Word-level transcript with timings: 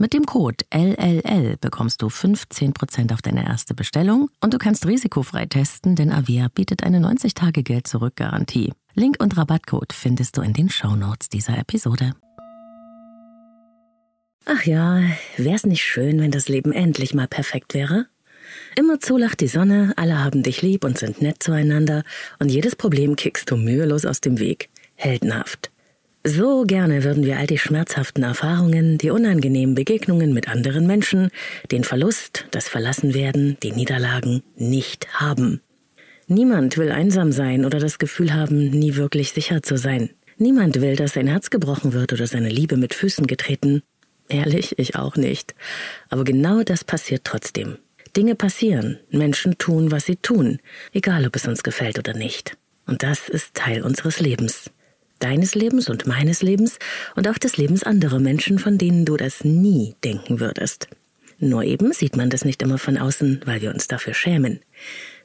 Mit 0.00 0.12
dem 0.12 0.26
Code 0.26 0.64
LLL 0.72 1.56
bekommst 1.60 2.02
du 2.02 2.06
15% 2.06 3.12
auf 3.12 3.20
deine 3.20 3.44
erste 3.44 3.74
Bestellung 3.74 4.30
und 4.40 4.54
du 4.54 4.58
kannst 4.58 4.86
risikofrei 4.86 5.46
testen, 5.46 5.96
denn 5.96 6.12
Avea 6.12 6.46
bietet 6.54 6.84
eine 6.84 7.00
90-Tage-Geld-Zurück-Garantie. 7.00 8.72
Link 8.94 9.16
und 9.18 9.36
Rabattcode 9.36 9.92
findest 9.92 10.36
du 10.36 10.42
in 10.42 10.52
den 10.52 10.70
Shownotes 10.70 11.30
dieser 11.30 11.58
Episode. 11.58 12.12
Ach 14.44 14.62
ja, 14.62 15.02
wär's 15.36 15.66
nicht 15.66 15.82
schön, 15.82 16.20
wenn 16.20 16.30
das 16.30 16.48
Leben 16.48 16.70
endlich 16.70 17.12
mal 17.12 17.26
perfekt 17.26 17.74
wäre? 17.74 18.06
Immerzu 18.76 19.16
lacht 19.16 19.40
die 19.40 19.48
Sonne, 19.48 19.94
alle 19.96 20.22
haben 20.22 20.44
dich 20.44 20.62
lieb 20.62 20.84
und 20.84 20.96
sind 20.96 21.20
nett 21.22 21.42
zueinander 21.42 22.04
und 22.38 22.50
jedes 22.50 22.76
Problem 22.76 23.16
kickst 23.16 23.50
du 23.50 23.56
mühelos 23.56 24.06
aus 24.06 24.20
dem 24.20 24.38
Weg. 24.38 24.70
Heldenhaft. 24.94 25.72
So 26.30 26.64
gerne 26.64 27.04
würden 27.04 27.24
wir 27.24 27.38
all 27.38 27.46
die 27.46 27.56
schmerzhaften 27.56 28.22
Erfahrungen, 28.22 28.98
die 28.98 29.08
unangenehmen 29.08 29.74
Begegnungen 29.74 30.34
mit 30.34 30.46
anderen 30.46 30.86
Menschen, 30.86 31.30
den 31.70 31.84
Verlust, 31.84 32.44
das 32.50 32.68
Verlassenwerden, 32.68 33.56
die 33.62 33.72
Niederlagen 33.72 34.42
nicht 34.54 35.08
haben. 35.14 35.62
Niemand 36.26 36.76
will 36.76 36.92
einsam 36.92 37.32
sein 37.32 37.64
oder 37.64 37.78
das 37.78 37.98
Gefühl 37.98 38.34
haben, 38.34 38.68
nie 38.68 38.96
wirklich 38.96 39.32
sicher 39.32 39.62
zu 39.62 39.78
sein. 39.78 40.10
Niemand 40.36 40.82
will, 40.82 40.96
dass 40.96 41.14
sein 41.14 41.28
Herz 41.28 41.48
gebrochen 41.48 41.94
wird 41.94 42.12
oder 42.12 42.26
seine 42.26 42.50
Liebe 42.50 42.76
mit 42.76 42.92
Füßen 42.92 43.26
getreten. 43.26 43.80
Ehrlich, 44.28 44.78
ich 44.78 44.96
auch 44.96 45.16
nicht. 45.16 45.54
Aber 46.10 46.24
genau 46.24 46.62
das 46.62 46.84
passiert 46.84 47.22
trotzdem. 47.24 47.78
Dinge 48.18 48.34
passieren, 48.34 48.98
Menschen 49.10 49.56
tun, 49.56 49.90
was 49.90 50.04
sie 50.04 50.16
tun, 50.16 50.58
egal 50.92 51.26
ob 51.26 51.36
es 51.36 51.48
uns 51.48 51.62
gefällt 51.62 51.98
oder 51.98 52.12
nicht. 52.12 52.58
Und 52.86 53.02
das 53.02 53.30
ist 53.30 53.54
Teil 53.54 53.82
unseres 53.82 54.20
Lebens. 54.20 54.70
Deines 55.18 55.54
Lebens 55.54 55.88
und 55.88 56.06
meines 56.06 56.42
Lebens 56.42 56.78
und 57.16 57.28
auch 57.28 57.38
des 57.38 57.56
Lebens 57.56 57.82
anderer 57.82 58.20
Menschen, 58.20 58.58
von 58.58 58.78
denen 58.78 59.04
du 59.04 59.16
das 59.16 59.44
nie 59.44 59.94
denken 60.04 60.40
würdest. 60.40 60.88
Nur 61.40 61.62
eben 61.62 61.92
sieht 61.92 62.16
man 62.16 62.30
das 62.30 62.44
nicht 62.44 62.62
immer 62.62 62.78
von 62.78 62.98
außen, 62.98 63.42
weil 63.44 63.60
wir 63.62 63.70
uns 63.70 63.86
dafür 63.86 64.14
schämen. 64.14 64.60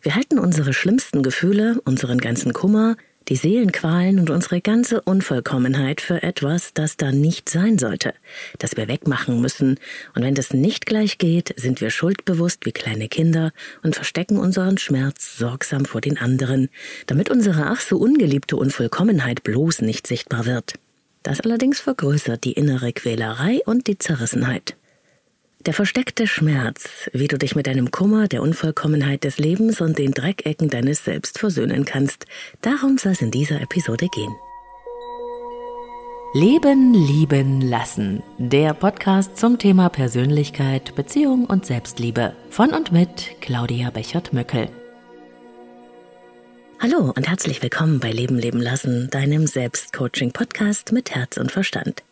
Wir 0.02 0.16
halten 0.16 0.38
unsere 0.38 0.74
schlimmsten 0.74 1.24
Gefühle, 1.24 1.82
unseren 1.86 2.20
ganzen 2.20 2.54
Kummer, 2.54 2.98
die 3.30 3.36
Seelenqualen 3.36 4.20
und 4.20 4.30
unsere 4.30 4.62
ganze 4.62 5.02
Unvollkommenheit 5.02 6.02
für 6.02 6.24
etwas, 6.24 6.74
das 6.74 6.98
da 6.98 7.12
nicht 7.12 7.50
sein 7.50 7.78
sollte, 7.78 8.14
das 8.60 8.78
wir 8.78 8.88
wegmachen 8.88 9.42
müssen, 9.42 9.80
und 10.16 10.24
wenn 10.24 10.36
das 10.36 10.54
nicht 10.54 10.86
gleich 10.86 11.18
geht, 11.18 11.54
sind 11.58 11.82
wir 11.82 11.90
schuldbewusst 11.90 12.66
wie 12.66 12.72
kleine 12.72 13.08
Kinder 13.08 13.52
und 13.82 13.96
verstecken 13.96 14.38
unseren 14.38 14.78
Schmerz 14.78 15.38
sorgsam 15.38 15.86
vor 15.86 16.02
den 16.02 16.18
anderen, 16.18 16.70
damit 17.08 17.30
unsere 17.30 17.68
ach 17.68 17.82
so 17.82 17.98
ungeliebte 17.98 18.58
Unvollkommenheit 18.58 19.44
bloß 19.44 19.82
nicht 19.82 20.08
sichtbar 20.08 20.46
wird. 20.46 20.74
Das 21.24 21.40
allerdings 21.40 21.80
vergrößert 21.80 22.44
die 22.44 22.54
innere 22.54 22.92
Quälerei 22.92 23.62
und 23.66 23.88
die 23.88 23.98
Zerrissenheit. 23.98 24.76
Der 25.66 25.74
versteckte 25.74 26.28
Schmerz, 26.28 27.10
wie 27.14 27.30
du 27.30 27.38
dich 27.38 27.56
mit 27.56 27.68
deinem 27.68 27.90
Kummer, 27.90 28.28
der 28.28 28.42
Unvollkommenheit 28.42 29.24
des 29.24 29.38
Lebens 29.38 29.80
und 29.80 29.98
den 29.98 30.12
Dreckecken 30.12 30.70
deines 30.70 31.06
Selbst 31.06 31.40
versöhnen 31.40 31.86
kannst, 31.86 32.26
darum 32.62 32.98
soll 32.98 33.14
es 33.14 33.22
in 33.22 33.32
dieser 33.32 33.62
Episode 33.62 34.10
gehen. 34.10 34.36
Leben, 36.34 36.94
lieben, 36.94 37.62
lassen. 37.62 38.22
Der 38.38 38.74
Podcast 38.74 39.38
zum 39.38 39.58
Thema 39.58 39.88
Persönlichkeit, 39.88 40.96
Beziehung 40.96 41.46
und 41.46 41.66
Selbstliebe. 41.66 42.36
Von 42.50 42.74
und 42.74 42.92
mit 42.92 43.40
Claudia 43.40 43.90
Bechert-Möckel. 43.90 44.68
Hallo 46.82 47.14
und 47.16 47.30
herzlich 47.30 47.64
willkommen 47.64 48.02
bei 48.02 48.12
Leben, 48.12 48.38
leben, 48.38 48.60
lassen, 48.60 49.10
deinem 49.12 49.48
Selbstcoaching-Podcast 49.48 50.92
mit 50.92 51.12
Herz 51.12 51.38
und 51.38 51.54
Verstand. 51.54 52.04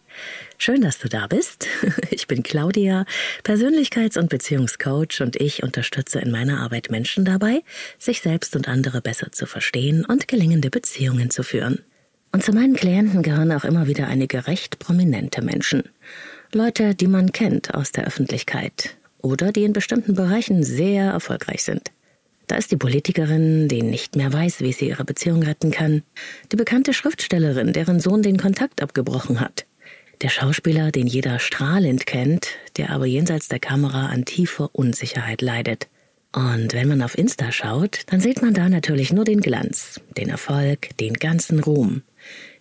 Schön, 0.63 0.81
dass 0.81 0.99
du 0.99 1.09
da 1.09 1.25
bist. 1.25 1.65
Ich 2.11 2.27
bin 2.27 2.43
Claudia, 2.43 3.05
Persönlichkeits- 3.43 4.19
und 4.19 4.29
Beziehungscoach 4.29 5.21
und 5.21 5.35
ich 5.37 5.63
unterstütze 5.63 6.19
in 6.19 6.29
meiner 6.29 6.59
Arbeit 6.59 6.91
Menschen 6.91 7.25
dabei, 7.25 7.63
sich 7.97 8.21
selbst 8.21 8.55
und 8.55 8.67
andere 8.67 9.01
besser 9.01 9.31
zu 9.31 9.47
verstehen 9.47 10.05
und 10.05 10.27
gelingende 10.27 10.69
Beziehungen 10.69 11.31
zu 11.31 11.41
führen. 11.41 11.79
Und 12.31 12.43
zu 12.43 12.51
meinen 12.51 12.75
Klienten 12.75 13.23
gehören 13.23 13.51
auch 13.51 13.63
immer 13.63 13.87
wieder 13.87 14.07
einige 14.07 14.45
recht 14.45 14.77
prominente 14.77 15.41
Menschen. 15.41 15.81
Leute, 16.53 16.93
die 16.93 17.07
man 17.07 17.31
kennt 17.31 17.73
aus 17.73 17.91
der 17.91 18.05
Öffentlichkeit 18.05 18.97
oder 19.19 19.51
die 19.51 19.63
in 19.63 19.73
bestimmten 19.73 20.13
Bereichen 20.13 20.61
sehr 20.61 21.05
erfolgreich 21.05 21.63
sind. 21.63 21.91
Da 22.45 22.57
ist 22.57 22.69
die 22.69 22.77
Politikerin, 22.77 23.67
die 23.67 23.81
nicht 23.81 24.15
mehr 24.15 24.31
weiß, 24.31 24.59
wie 24.59 24.73
sie 24.73 24.89
ihre 24.89 25.05
Beziehung 25.05 25.41
retten 25.41 25.71
kann, 25.71 26.03
die 26.51 26.55
bekannte 26.55 26.93
Schriftstellerin, 26.93 27.73
deren 27.73 27.99
Sohn 27.99 28.21
den 28.21 28.37
Kontakt 28.37 28.83
abgebrochen 28.83 29.39
hat, 29.39 29.65
der 30.21 30.29
Schauspieler, 30.29 30.91
den 30.91 31.07
jeder 31.07 31.39
strahlend 31.39 32.05
kennt, 32.05 32.49
der 32.77 32.91
aber 32.91 33.05
jenseits 33.05 33.47
der 33.47 33.59
Kamera 33.59 34.07
an 34.07 34.25
tiefer 34.25 34.69
Unsicherheit 34.73 35.41
leidet. 35.41 35.87
Und 36.33 36.73
wenn 36.73 36.87
man 36.87 37.01
auf 37.01 37.17
Insta 37.17 37.51
schaut, 37.51 38.01
dann 38.07 38.21
sieht 38.21 38.41
man 38.41 38.53
da 38.53 38.69
natürlich 38.69 39.11
nur 39.11 39.25
den 39.25 39.41
Glanz, 39.41 39.99
den 40.15 40.29
Erfolg, 40.29 40.95
den 40.97 41.13
ganzen 41.13 41.59
Ruhm. 41.59 42.03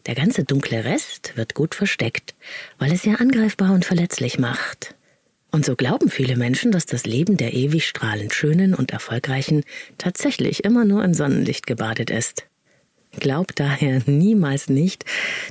Der 0.06 0.15
ganze 0.15 0.44
dunkle 0.44 0.84
Rest 0.84 1.37
wird 1.37 1.54
gut 1.54 1.75
versteckt, 1.75 2.34
weil 2.78 2.93
es 2.93 3.04
ja 3.04 3.15
angreifbar 3.15 3.72
und 3.72 3.84
verletzlich 3.84 4.38
macht. 4.38 4.94
Und 5.53 5.65
so 5.65 5.76
glauben 5.76 6.10
viele 6.10 6.37
Menschen, 6.37 6.72
dass 6.72 6.87
das 6.87 7.04
Leben 7.04 7.37
der 7.37 7.53
ewig 7.53 7.87
strahlend 7.87 8.32
Schönen 8.32 8.75
und 8.75 8.93
Erfolgreichen 8.93 9.65
tatsächlich 9.99 10.65
immer 10.65 10.84
nur 10.84 11.04
in 11.04 11.15
Sonnenlicht 11.15 11.66
gebadet 11.66 12.10
ist. 12.10 12.44
Glaub 13.19 13.54
daher 13.56 14.03
niemals 14.06 14.69
nicht, 14.69 15.04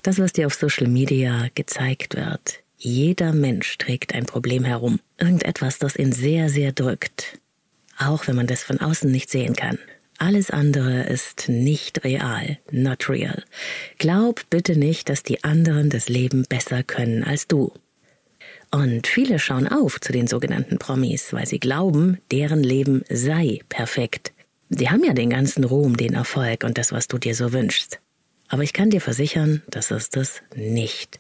das, 0.04 0.20
was 0.20 0.34
dir 0.34 0.48
auf 0.48 0.54
Social 0.54 0.88
Media 0.88 1.48
gezeigt 1.56 2.16
wird. 2.16 2.64
Jeder 2.78 3.34
Mensch 3.34 3.78
trägt 3.78 4.16
ein 4.16 4.26
Problem 4.26 4.64
herum. 4.64 5.00
Irgendetwas, 5.18 5.80
das 5.80 5.98
ihn 5.98 6.14
sehr, 6.14 6.50
sehr 6.50 6.72
drückt. 6.72 7.40
Auch 7.98 8.28
wenn 8.28 8.36
man 8.36 8.48
das 8.48 8.64
von 8.64 8.80
außen 8.80 9.12
nicht 9.12 9.30
sehen 9.30 9.54
kann. 9.54 9.78
Alles 10.18 10.50
andere 10.50 11.04
ist 11.04 11.50
nicht 11.50 12.04
real, 12.04 12.58
not 12.72 13.10
real. 13.10 13.44
Glaub 13.98 14.50
bitte 14.50 14.78
nicht, 14.78 15.10
dass 15.10 15.24
die 15.24 15.44
anderen 15.44 15.90
das 15.90 16.08
Leben 16.10 16.44
besser 16.48 16.84
können 16.84 17.24
als 17.24 17.48
du. 17.48 17.74
Und 18.72 19.08
viele 19.08 19.40
schauen 19.40 19.68
auf 19.68 20.00
zu 20.00 20.12
den 20.12 20.28
sogenannten 20.28 20.78
Promis, 20.78 21.34
weil 21.34 21.48
sie 21.48 21.60
glauben, 21.60 22.20
deren 22.32 22.64
Leben 22.64 23.04
sei 23.10 23.60
perfekt. 23.68 24.32
Sie 24.70 24.90
haben 24.90 25.04
ja 25.04 25.14
den 25.14 25.32
ganzen 25.32 25.64
Ruhm, 25.64 25.98
den 25.98 26.14
Erfolg 26.14 26.64
und 26.64 26.78
das, 26.78 26.92
was 26.92 27.08
du 27.08 27.18
dir 27.18 27.34
so 27.34 27.54
wünschst. 27.54 28.00
Aber 28.48 28.64
ich 28.64 28.74
kann 28.74 28.90
dir 28.90 29.02
versichern, 29.02 29.64
das 29.70 29.92
ist 29.92 30.16
es 30.16 30.42
nicht. 30.56 31.20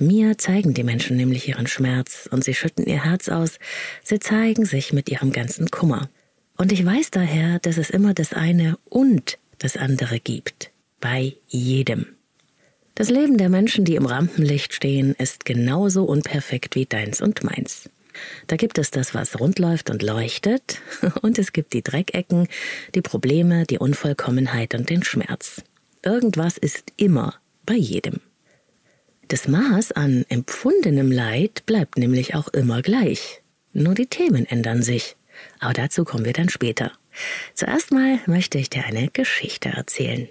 Mir 0.00 0.38
zeigen 0.38 0.74
die 0.74 0.84
Menschen 0.84 1.16
nämlich 1.16 1.48
ihren 1.48 1.66
Schmerz 1.66 2.28
und 2.30 2.44
sie 2.44 2.54
schütten 2.54 2.86
ihr 2.86 3.04
Herz 3.04 3.28
aus, 3.28 3.58
sie 4.02 4.18
zeigen 4.18 4.64
sich 4.64 4.92
mit 4.92 5.08
ihrem 5.08 5.32
ganzen 5.32 5.70
Kummer. 5.70 6.08
Und 6.56 6.72
ich 6.72 6.84
weiß 6.84 7.10
daher, 7.10 7.58
dass 7.58 7.78
es 7.78 7.90
immer 7.90 8.14
das 8.14 8.32
eine 8.32 8.78
und 8.88 9.38
das 9.58 9.76
andere 9.76 10.20
gibt. 10.20 10.70
Bei 11.00 11.34
jedem. 11.48 12.06
Das 12.94 13.10
Leben 13.10 13.38
der 13.38 13.48
Menschen, 13.48 13.84
die 13.84 13.96
im 13.96 14.06
Rampenlicht 14.06 14.74
stehen, 14.74 15.14
ist 15.18 15.44
genauso 15.44 16.04
unperfekt 16.04 16.74
wie 16.74 16.86
deins 16.86 17.20
und 17.20 17.42
meins. 17.42 17.88
Da 18.46 18.56
gibt 18.56 18.78
es 18.78 18.90
das, 18.90 19.14
was 19.14 19.40
rund 19.40 19.58
läuft 19.58 19.90
und 19.90 20.02
leuchtet, 20.02 20.80
und 21.22 21.38
es 21.38 21.52
gibt 21.52 21.72
die 21.72 21.82
Dreckecken, 21.82 22.48
die 22.94 23.02
Probleme, 23.02 23.64
die 23.64 23.78
Unvollkommenheit 23.78 24.74
und 24.74 24.90
den 24.90 25.02
Schmerz. 25.02 25.62
Irgendwas 26.04 26.58
ist 26.58 26.92
immer 26.96 27.34
bei 27.64 27.74
jedem. 27.74 28.20
Das 29.28 29.48
Maß 29.48 29.92
an 29.92 30.26
empfundenem 30.28 31.10
Leid 31.10 31.64
bleibt 31.64 31.96
nämlich 31.96 32.34
auch 32.34 32.48
immer 32.48 32.82
gleich. 32.82 33.42
Nur 33.72 33.94
die 33.94 34.06
Themen 34.06 34.46
ändern 34.46 34.82
sich. 34.82 35.16
Aber 35.58 35.72
dazu 35.72 36.04
kommen 36.04 36.24
wir 36.24 36.34
dann 36.34 36.48
später. 36.48 36.92
Zuerst 37.54 37.92
mal 37.92 38.18
möchte 38.26 38.58
ich 38.58 38.70
dir 38.70 38.84
eine 38.84 39.08
Geschichte 39.08 39.70
erzählen. 39.70 40.28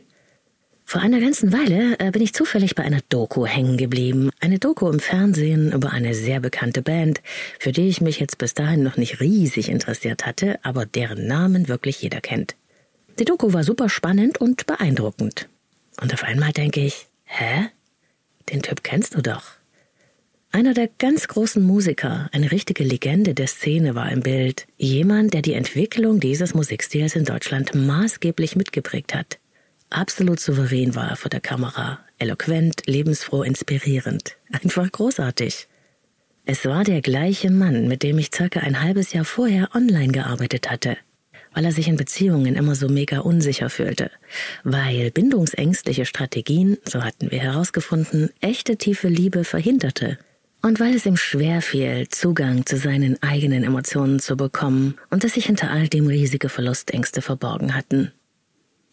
Vor 0.92 1.00
einer 1.00 1.22
ganzen 1.22 1.54
Weile 1.54 1.98
äh, 2.00 2.12
bin 2.12 2.22
ich 2.22 2.34
zufällig 2.34 2.76
bei 2.76 2.84
einer 2.84 3.00
Doku 3.08 3.46
hängen 3.46 3.78
geblieben. 3.78 4.30
Eine 4.42 4.60
Doku 4.60 4.90
im 4.90 5.00
Fernsehen 5.00 5.72
über 5.72 5.94
eine 5.94 6.14
sehr 6.14 6.42
bekannte 6.42 6.82
Band, 6.82 7.22
für 7.60 7.72
die 7.72 7.88
ich 7.88 8.02
mich 8.02 8.20
jetzt 8.20 8.38
bis 8.40 8.56
dahin 8.56 8.84
noch 8.84 8.98
nicht 8.98 9.22
riesig 9.22 9.70
interessiert 9.70 10.26
hatte, 10.26 10.60
aber 10.66 10.86
deren 10.86 11.28
Namen 11.28 11.70
wirklich 11.70 12.02
jeder 12.02 12.20
kennt. 12.20 12.58
Die 13.20 13.24
Doku 13.24 13.54
war 13.54 13.64
super 13.64 13.88
spannend 13.88 14.42
und 14.42 14.66
beeindruckend. 14.66 15.48
Und 16.02 16.14
auf 16.14 16.26
einmal 16.26 16.52
denke 16.52 16.82
ich, 16.82 17.08
hä? 17.24 17.70
Den 18.52 18.62
Typ 18.62 18.84
kennst 18.84 19.16
du 19.16 19.22
doch. 19.22 19.44
Einer 20.52 20.74
der 20.74 20.90
ganz 20.98 21.30
großen 21.30 21.64
Musiker, 21.64 22.28
eine 22.34 22.52
richtige 22.52 22.84
Legende 22.84 23.34
der 23.34 23.48
Szene 23.48 23.96
war 23.96 24.12
im 24.12 24.24
Bild. 24.24 24.68
Jemand, 24.76 25.34
der 25.34 25.42
die 25.42 25.54
Entwicklung 25.54 26.20
dieses 26.20 26.54
Musikstils 26.54 27.16
in 27.16 27.24
Deutschland 27.24 27.74
maßgeblich 27.76 28.58
mitgeprägt 28.58 29.16
hat. 29.16 29.38
Absolut 29.92 30.40
souverän 30.40 30.96
war 30.96 31.10
er 31.10 31.16
vor 31.16 31.30
der 31.30 31.42
Kamera, 31.42 32.00
eloquent, 32.18 32.82
lebensfroh, 32.88 33.44
inspirierend. 33.44 34.38
Einfach 34.52 34.92
großartig. 34.92 35.68
Es 36.46 36.66
war 36.66 36.84
der 36.84 37.02
gleiche 37.02 37.52
Mann, 37.52 37.88
mit 37.88 38.02
dem 38.02 38.18
ich 38.18 38.32
circa 38.34 38.62
ein 38.62 38.82
halbes 38.82 39.14
Jahr 39.14 39.26
vorher 39.26 39.70
online 39.76 40.12
gearbeitet 40.12 40.72
hatte 40.72 40.98
weil 41.54 41.66
er 41.66 41.72
sich 41.72 41.88
in 41.88 41.98
Beziehungen 41.98 42.56
immer 42.56 42.76
so 42.76 42.88
mega 42.88 43.20
unsicher 43.20 43.70
fühlte, 43.70 44.12
weil 44.64 45.12
bindungsängstliche 45.12 46.06
Strategien, 46.06 46.78
so 46.86 47.04
hatten 47.04 47.32
wir 47.32 47.40
herausgefunden, 47.40 48.30
echte 48.40 48.78
tiefe 48.78 49.08
Liebe 49.08 49.44
verhinderte 49.44 50.18
und 50.62 50.80
weil 50.80 50.96
es 50.96 51.06
ihm 51.06 51.18
schwer 51.18 51.62
fiel, 51.62 52.08
Zugang 52.10 52.66
zu 52.66 52.78
seinen 52.78 53.22
eigenen 53.22 53.64
Emotionen 53.64 54.20
zu 54.20 54.38
bekommen 54.38 54.96
und 55.10 55.24
dass 55.24 55.34
sich 55.34 55.48
hinter 55.48 55.72
all 55.72 55.88
dem 55.88 56.08
riesige 56.08 56.50
Verlustängste 56.50 57.22
verborgen 57.22 57.76
hatten. 57.76 58.12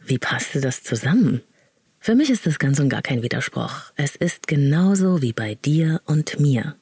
Wie 0.08 0.18
passte 0.18 0.62
das 0.62 0.82
zusammen? 0.82 1.42
Für 2.00 2.14
mich 2.14 2.30
ist 2.30 2.46
das 2.46 2.58
ganz 2.58 2.80
und 2.80 2.88
gar 2.88 3.02
kein 3.02 3.22
Widerspruch. 3.22 3.92
Es 3.94 4.16
ist 4.16 4.48
genauso 4.48 5.20
wie 5.20 5.34
bei 5.34 5.54
dir 5.54 6.00
und 6.06 6.40
mir. 6.40 6.76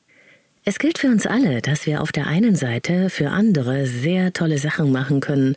Es 0.65 0.79
gilt 0.79 0.99
für 0.99 1.09
uns 1.09 1.27
alle, 1.27 1.61
dass 1.61 1.87
wir 1.87 2.03
auf 2.03 2.13
der 2.13 2.29
einen 2.29 2.55
Seite 2.55 3.11
für 3.11 3.31
andere 3.31 3.87
sehr 3.87 4.33
tolle 4.33 4.59
Sachen 4.59 4.93
machen 4.93 5.19
können, 5.19 5.57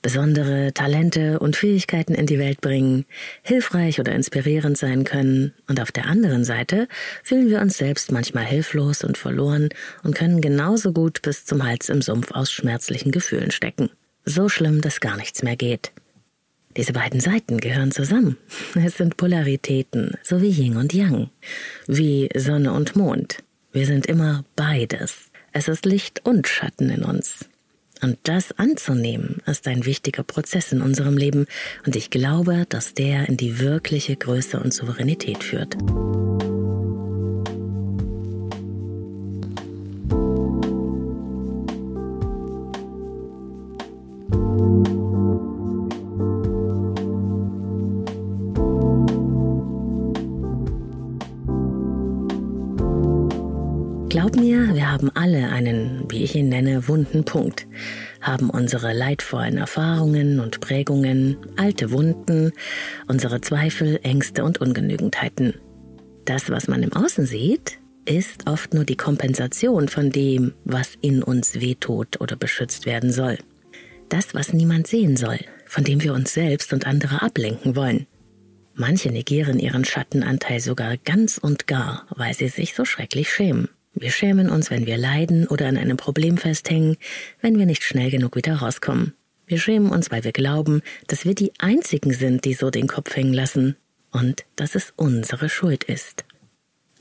besondere 0.00 0.72
Talente 0.72 1.38
und 1.40 1.56
Fähigkeiten 1.56 2.14
in 2.14 2.24
die 2.24 2.38
Welt 2.38 2.62
bringen, 2.62 3.04
hilfreich 3.42 4.00
oder 4.00 4.12
inspirierend 4.12 4.78
sein 4.78 5.04
können, 5.04 5.52
und 5.68 5.78
auf 5.78 5.92
der 5.92 6.06
anderen 6.06 6.44
Seite 6.44 6.88
fühlen 7.22 7.50
wir 7.50 7.60
uns 7.60 7.76
selbst 7.76 8.12
manchmal 8.12 8.46
hilflos 8.46 9.04
und 9.04 9.18
verloren 9.18 9.68
und 10.02 10.14
können 10.14 10.40
genauso 10.40 10.94
gut 10.94 11.20
bis 11.20 11.44
zum 11.44 11.64
Hals 11.64 11.90
im 11.90 12.00
Sumpf 12.00 12.32
aus 12.32 12.50
schmerzlichen 12.50 13.12
Gefühlen 13.12 13.50
stecken. 13.50 13.90
So 14.24 14.48
schlimm, 14.48 14.80
dass 14.80 15.00
gar 15.00 15.18
nichts 15.18 15.42
mehr 15.42 15.56
geht. 15.56 15.92
Diese 16.76 16.92
beiden 16.92 17.20
Seiten 17.20 17.58
gehören 17.58 17.90
zusammen. 17.90 18.36
Es 18.74 18.96
sind 18.96 19.16
Polaritäten, 19.16 20.16
so 20.22 20.40
wie 20.40 20.50
Yin 20.50 20.76
und 20.76 20.92
Yang, 20.92 21.30
wie 21.86 22.28
Sonne 22.36 22.72
und 22.72 22.94
Mond. 22.94 23.42
Wir 23.72 23.86
sind 23.86 24.06
immer 24.06 24.44
beides. 24.54 25.30
Es 25.52 25.66
ist 25.66 25.84
Licht 25.84 26.24
und 26.24 26.46
Schatten 26.46 26.90
in 26.90 27.02
uns. 27.02 27.46
Und 28.02 28.18
das 28.22 28.52
anzunehmen, 28.52 29.42
ist 29.46 29.66
ein 29.66 29.84
wichtiger 29.84 30.22
Prozess 30.22 30.72
in 30.72 30.80
unserem 30.80 31.16
Leben, 31.16 31.46
und 31.84 31.96
ich 31.96 32.08
glaube, 32.10 32.64
dass 32.68 32.94
der 32.94 33.28
in 33.28 33.36
die 33.36 33.58
wirkliche 33.58 34.16
Größe 34.16 34.58
und 34.58 34.72
Souveränität 34.72 35.44
führt. 35.44 35.76
Glaub 54.10 54.34
mir, 54.34 54.74
wir 54.74 54.90
haben 54.90 55.08
alle 55.14 55.50
einen, 55.50 56.04
wie 56.10 56.24
ich 56.24 56.34
ihn 56.34 56.48
nenne, 56.48 56.88
wunden 56.88 57.24
Punkt, 57.24 57.68
haben 58.20 58.50
unsere 58.50 58.92
leidvollen 58.92 59.56
Erfahrungen 59.56 60.40
und 60.40 60.60
Prägungen, 60.60 61.36
alte 61.56 61.92
Wunden, 61.92 62.50
unsere 63.06 63.40
Zweifel, 63.40 64.00
Ängste 64.02 64.42
und 64.42 64.60
Ungenügendheiten. 64.60 65.54
Das, 66.24 66.50
was 66.50 66.66
man 66.66 66.82
im 66.82 66.92
Außen 66.92 67.24
sieht, 67.24 67.78
ist 68.04 68.48
oft 68.48 68.74
nur 68.74 68.82
die 68.84 68.96
Kompensation 68.96 69.86
von 69.86 70.10
dem, 70.10 70.54
was 70.64 70.94
in 71.00 71.22
uns 71.22 71.60
wehtut 71.60 72.20
oder 72.20 72.34
beschützt 72.34 72.86
werden 72.86 73.12
soll. 73.12 73.38
Das, 74.08 74.34
was 74.34 74.52
niemand 74.52 74.88
sehen 74.88 75.16
soll, 75.16 75.38
von 75.66 75.84
dem 75.84 76.02
wir 76.02 76.14
uns 76.14 76.34
selbst 76.34 76.72
und 76.72 76.84
andere 76.84 77.22
ablenken 77.22 77.76
wollen. 77.76 78.08
Manche 78.74 79.12
negieren 79.12 79.60
ihren 79.60 79.84
Schattenanteil 79.84 80.58
sogar 80.58 80.96
ganz 80.96 81.38
und 81.38 81.68
gar, 81.68 82.08
weil 82.16 82.34
sie 82.34 82.48
sich 82.48 82.74
so 82.74 82.84
schrecklich 82.84 83.30
schämen. 83.32 83.68
Wir 83.94 84.10
schämen 84.10 84.48
uns, 84.50 84.70
wenn 84.70 84.86
wir 84.86 84.96
leiden 84.96 85.46
oder 85.46 85.66
an 85.66 85.76
einem 85.76 85.96
Problem 85.96 86.36
festhängen, 86.36 86.96
wenn 87.40 87.58
wir 87.58 87.66
nicht 87.66 87.82
schnell 87.82 88.10
genug 88.10 88.36
wieder 88.36 88.56
rauskommen. 88.56 89.14
Wir 89.46 89.58
schämen 89.58 89.90
uns, 89.90 90.10
weil 90.10 90.22
wir 90.22 90.32
glauben, 90.32 90.80
dass 91.08 91.24
wir 91.24 91.34
die 91.34 91.52
Einzigen 91.58 92.12
sind, 92.12 92.44
die 92.44 92.54
so 92.54 92.70
den 92.70 92.86
Kopf 92.86 93.16
hängen 93.16 93.34
lassen 93.34 93.76
und 94.12 94.44
dass 94.54 94.74
es 94.74 94.92
unsere 94.96 95.48
Schuld 95.48 95.84
ist. 95.84 96.24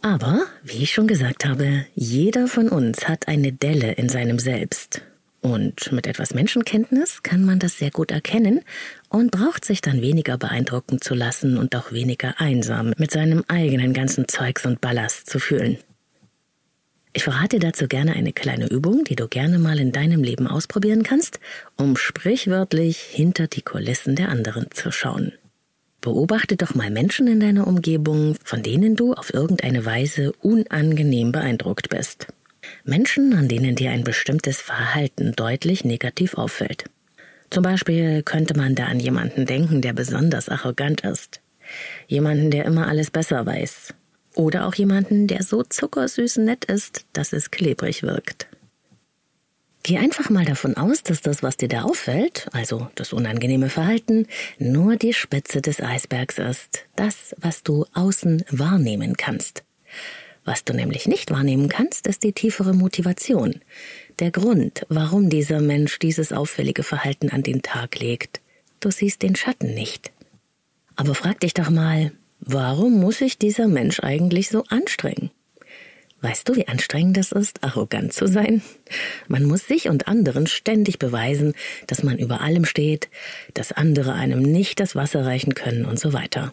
Aber, 0.02 0.46
wie 0.64 0.84
ich 0.84 0.92
schon 0.92 1.08
gesagt 1.08 1.46
habe, 1.46 1.86
jeder 1.94 2.48
von 2.48 2.70
uns 2.70 3.08
hat 3.08 3.28
eine 3.28 3.52
Delle 3.52 3.92
in 3.94 4.10
seinem 4.10 4.40
Selbst. 4.40 5.02
Und 5.42 5.92
mit 5.92 6.08
etwas 6.08 6.34
Menschenkenntnis 6.34 7.24
kann 7.24 7.46
man 7.46 7.60
das 7.60 7.78
sehr 7.78 7.92
gut 7.92 8.12
erkennen 8.12 8.62
und 9.10 9.32
braucht 9.32 9.64
sich 9.64 9.82
dann 9.82 10.02
weniger 10.02 10.38
beeindrucken 10.38 11.02
zu 11.02 11.16
lassen 11.16 11.58
und 11.58 11.76
auch 11.76 11.92
weniger 11.92 12.42
einsam 12.42 12.94
mit 12.98 13.12
seinem 13.12 13.44
eigenen 13.48 13.94
ganzen 13.94 14.28
Zeugs 14.28 14.66
und 14.66 14.82
Ballast 14.82 15.30
zu 15.30 15.40
fühlen. 15.40 15.78
Ich 17.12 17.24
verrate 17.24 17.60
dazu 17.60 17.88
gerne 17.88 18.14
eine 18.14 18.34
kleine 18.34 18.68
Übung, 18.68 19.04
die 19.04 19.16
du 19.16 19.28
gerne 19.28 19.58
mal 19.58 19.80
in 19.80 19.92
deinem 19.92 20.24
Leben 20.24 20.48
ausprobieren 20.48 21.04
kannst, 21.04 21.40
um 21.76 21.98
sprichwörtlich 21.98 23.00
hinter 23.00 23.48
die 23.48 23.64
Kulissen 23.64 24.16
der 24.16 24.30
anderen 24.30 24.68
zu 24.72 24.92
schauen. 24.92 25.34
Beobachte 26.02 26.56
doch 26.56 26.76
mal 26.76 26.92
Menschen 26.92 27.28
in 27.28 27.40
deiner 27.40 27.68
Umgebung, 27.68 28.36
von 28.44 28.64
denen 28.64 28.96
du 28.96 29.14
auf 29.14 29.34
irgendeine 29.34 29.86
Weise 29.86 30.32
unangenehm 30.42 31.32
beeindruckt 31.32 31.90
bist. 31.90 32.28
Menschen, 32.86 33.34
an 33.34 33.48
denen 33.48 33.76
dir 33.76 33.92
ein 33.92 34.04
bestimmtes 34.04 34.62
Verhalten 34.62 35.34
deutlich 35.36 35.84
negativ 35.84 36.36
auffällt. 36.36 36.86
Zum 37.50 37.64
Beispiel 37.64 38.22
könnte 38.22 38.56
man 38.56 38.76
da 38.76 38.86
an 38.86 39.00
jemanden 39.00 39.46
denken, 39.46 39.82
der 39.82 39.94
besonders 39.94 40.48
arrogant 40.48 41.02
ist. 41.02 41.42
Jemanden, 42.08 42.52
der 42.52 42.66
immer 42.66 42.88
alles 42.88 43.10
besser 43.10 43.46
weiß. 43.46 43.94
Oder 44.36 44.68
auch 44.68 44.76
jemanden, 44.76 45.28
der 45.28 45.44
so 45.44 45.64
zuckersüß 45.64 46.38
nett 46.38 46.66
ist, 46.66 47.06
dass 47.14 47.34
es 47.34 47.52
klebrig 47.52 48.04
wirkt. 48.04 48.48
Geh 49.84 49.98
einfach 49.98 50.30
mal 50.30 50.46
davon 50.46 50.76
aus, 50.76 51.04
dass 51.04 51.22
das, 51.22 51.42
was 51.42 51.58
dir 51.58 51.70
da 51.70 51.84
auffällt, 51.84 52.48
also 52.52 52.90
das 52.96 53.14
unangenehme 53.14 53.70
Verhalten, 53.70 54.28
nur 54.60 54.98
die 54.98 55.14
Spitze 55.14 55.62
des 55.62 55.82
Eisbergs 55.82 56.38
ist, 56.38 56.86
das, 56.96 57.36
was 57.38 57.64
du 57.64 57.86
außen 57.94 58.44
wahrnehmen 58.50 59.16
kannst. 59.16 59.64
Was 60.44 60.64
du 60.64 60.74
nämlich 60.74 61.08
nicht 61.08 61.32
wahrnehmen 61.32 61.70
kannst, 61.70 62.08
ist 62.08 62.24
die 62.24 62.34
tiefere 62.34 62.74
Motivation, 62.74 63.62
der 64.20 64.32
Grund, 64.32 64.86
warum 64.90 65.30
dieser 65.30 65.62
Mensch 65.62 66.00
dieses 66.00 66.34
auffällige 66.34 66.84
Verhalten 66.84 67.30
an 67.30 67.44
den 67.44 67.62
Tag 67.62 68.00
legt. 68.00 68.42
Du 68.80 68.92
siehst 68.92 69.22
den 69.22 69.36
Schatten 69.36 69.74
nicht. 69.74 70.12
Aber 70.96 71.16
frag 71.16 71.40
dich 71.40 71.54
doch 71.54 71.70
mal, 71.70 72.12
Warum 72.52 73.00
muss 73.00 73.20
sich 73.20 73.38
dieser 73.38 73.68
Mensch 73.68 74.00
eigentlich 74.00 74.50
so 74.50 74.64
anstrengen? 74.70 75.30
Weißt 76.22 76.50
du, 76.50 76.56
wie 76.56 76.68
anstrengend 76.68 77.16
es 77.20 77.32
ist, 77.32 77.64
arrogant 77.64 78.12
zu 78.12 78.28
sein? 78.28 78.64
Man 79.28 79.44
muss 79.44 79.68
sich 79.68 79.88
und 79.88 80.08
anderen 80.08 80.48
ständig 80.48 80.98
beweisen, 80.98 81.54
dass 81.86 82.02
man 82.02 82.18
über 82.18 82.42
allem 82.42 82.66
steht, 82.66 83.08
dass 83.54 83.72
andere 83.72 84.14
einem 84.14 84.42
nicht 84.42 84.80
das 84.80 84.96
Wasser 84.96 85.28
reichen 85.28 85.54
können 85.54 85.86
und 85.86 86.00
so 86.00 86.12
weiter. 86.12 86.52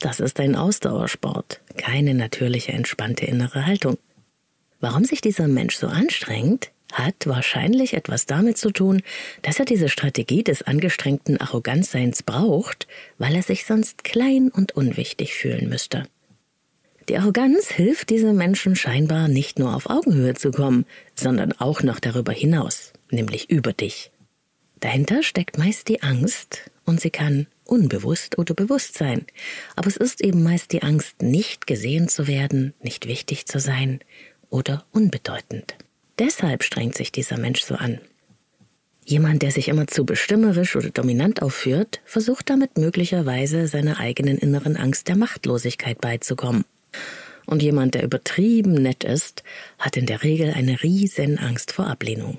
Das 0.00 0.20
ist 0.20 0.40
ein 0.40 0.54
Ausdauersport, 0.54 1.62
keine 1.78 2.12
natürliche, 2.12 2.72
entspannte 2.72 3.24
innere 3.24 3.64
Haltung. 3.64 3.96
Warum 4.78 5.06
sich 5.06 5.22
dieser 5.22 5.48
Mensch 5.48 5.76
so 5.76 5.86
anstrengt, 5.86 6.70
hat 6.92 7.26
wahrscheinlich 7.26 7.94
etwas 7.94 8.26
damit 8.26 8.58
zu 8.58 8.70
tun, 8.70 9.02
dass 9.42 9.58
er 9.58 9.64
diese 9.64 9.88
Strategie 9.88 10.42
des 10.42 10.62
angestrengten 10.62 11.40
Arroganzseins 11.40 12.22
braucht, 12.22 12.86
weil 13.18 13.34
er 13.34 13.42
sich 13.42 13.64
sonst 13.64 14.04
klein 14.04 14.50
und 14.50 14.72
unwichtig 14.72 15.34
fühlen 15.34 15.68
müsste. 15.68 16.04
Die 17.08 17.16
Arroganz 17.16 17.70
hilft 17.70 18.10
diesem 18.10 18.36
Menschen 18.36 18.76
scheinbar 18.76 19.28
nicht 19.28 19.58
nur 19.58 19.74
auf 19.74 19.88
Augenhöhe 19.88 20.34
zu 20.34 20.50
kommen, 20.50 20.84
sondern 21.14 21.52
auch 21.52 21.82
noch 21.82 22.00
darüber 22.00 22.32
hinaus, 22.32 22.92
nämlich 23.10 23.50
über 23.50 23.72
dich. 23.72 24.10
Dahinter 24.80 25.22
steckt 25.22 25.58
meist 25.58 25.88
die 25.88 26.02
Angst 26.02 26.70
und 26.84 27.00
sie 27.00 27.10
kann 27.10 27.46
unbewusst 27.64 28.38
oder 28.38 28.54
bewusst 28.54 28.96
sein. 28.96 29.26
Aber 29.74 29.88
es 29.88 29.96
ist 29.96 30.22
eben 30.22 30.42
meist 30.42 30.72
die 30.72 30.82
Angst, 30.82 31.22
nicht 31.22 31.66
gesehen 31.66 32.08
zu 32.08 32.26
werden, 32.26 32.74
nicht 32.82 33.06
wichtig 33.06 33.46
zu 33.46 33.58
sein 33.58 34.00
oder 34.50 34.84
unbedeutend. 34.92 35.76
Deshalb 36.18 36.64
strengt 36.64 36.96
sich 36.96 37.12
dieser 37.12 37.38
Mensch 37.38 37.62
so 37.62 37.74
an. 37.74 38.00
Jemand, 39.04 39.42
der 39.42 39.52
sich 39.52 39.68
immer 39.68 39.86
zu 39.86 40.04
bestimmerisch 40.04 40.76
oder 40.76 40.90
dominant 40.90 41.40
aufführt, 41.40 42.00
versucht 42.04 42.50
damit 42.50 42.76
möglicherweise 42.76 43.66
seiner 43.66 44.00
eigenen 44.00 44.36
inneren 44.36 44.76
Angst 44.76 45.08
der 45.08 45.16
Machtlosigkeit 45.16 46.00
beizukommen. 46.00 46.64
Und 47.46 47.62
jemand, 47.62 47.94
der 47.94 48.02
übertrieben 48.02 48.74
nett 48.74 49.04
ist, 49.04 49.44
hat 49.78 49.96
in 49.96 50.04
der 50.04 50.22
Regel 50.22 50.52
eine 50.52 50.82
riesen 50.82 51.38
Angst 51.38 51.72
vor 51.72 51.86
Ablehnung. 51.86 52.38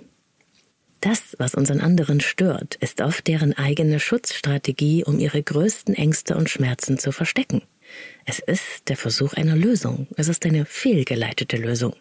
Das, 1.02 1.36
was 1.40 1.56
unseren 1.56 1.80
anderen 1.80 2.20
stört, 2.20 2.76
ist 2.76 3.02
oft 3.02 3.26
deren 3.26 3.58
eigene 3.58 4.00
Schutzstrategie, 4.00 5.04
um 5.06 5.18
ihre 5.18 5.42
größten 5.42 5.96
Ängste 5.96 6.36
und 6.36 6.50
Schmerzen 6.50 7.00
zu 7.00 7.12
verstecken. 7.12 7.64
Es 8.26 8.38
ist 8.38 8.90
der 8.90 8.98
Versuch 8.98 9.34
einer 9.34 9.56
Lösung. 9.56 10.08
Es 10.18 10.28
ist 10.28 10.46
eine 10.46 10.66
fehlgeleitete 10.66 11.58
Lösung. 11.58 11.96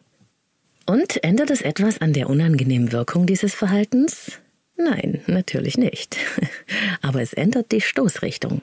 Und 0.89 1.23
ändert 1.23 1.51
es 1.51 1.61
etwas 1.61 2.01
an 2.01 2.15
der 2.15 2.31
unangenehmen 2.31 2.93
Wirkung 2.93 3.27
dieses 3.27 3.55
Verhaltens? 3.55 4.41
Nein, 4.75 5.21
natürlich 5.27 5.77
nicht. 5.77 6.17
Aber 7.03 7.21
es 7.21 7.35
ändert 7.35 7.73
die 7.73 7.83
Stoßrichtung. 7.83 8.63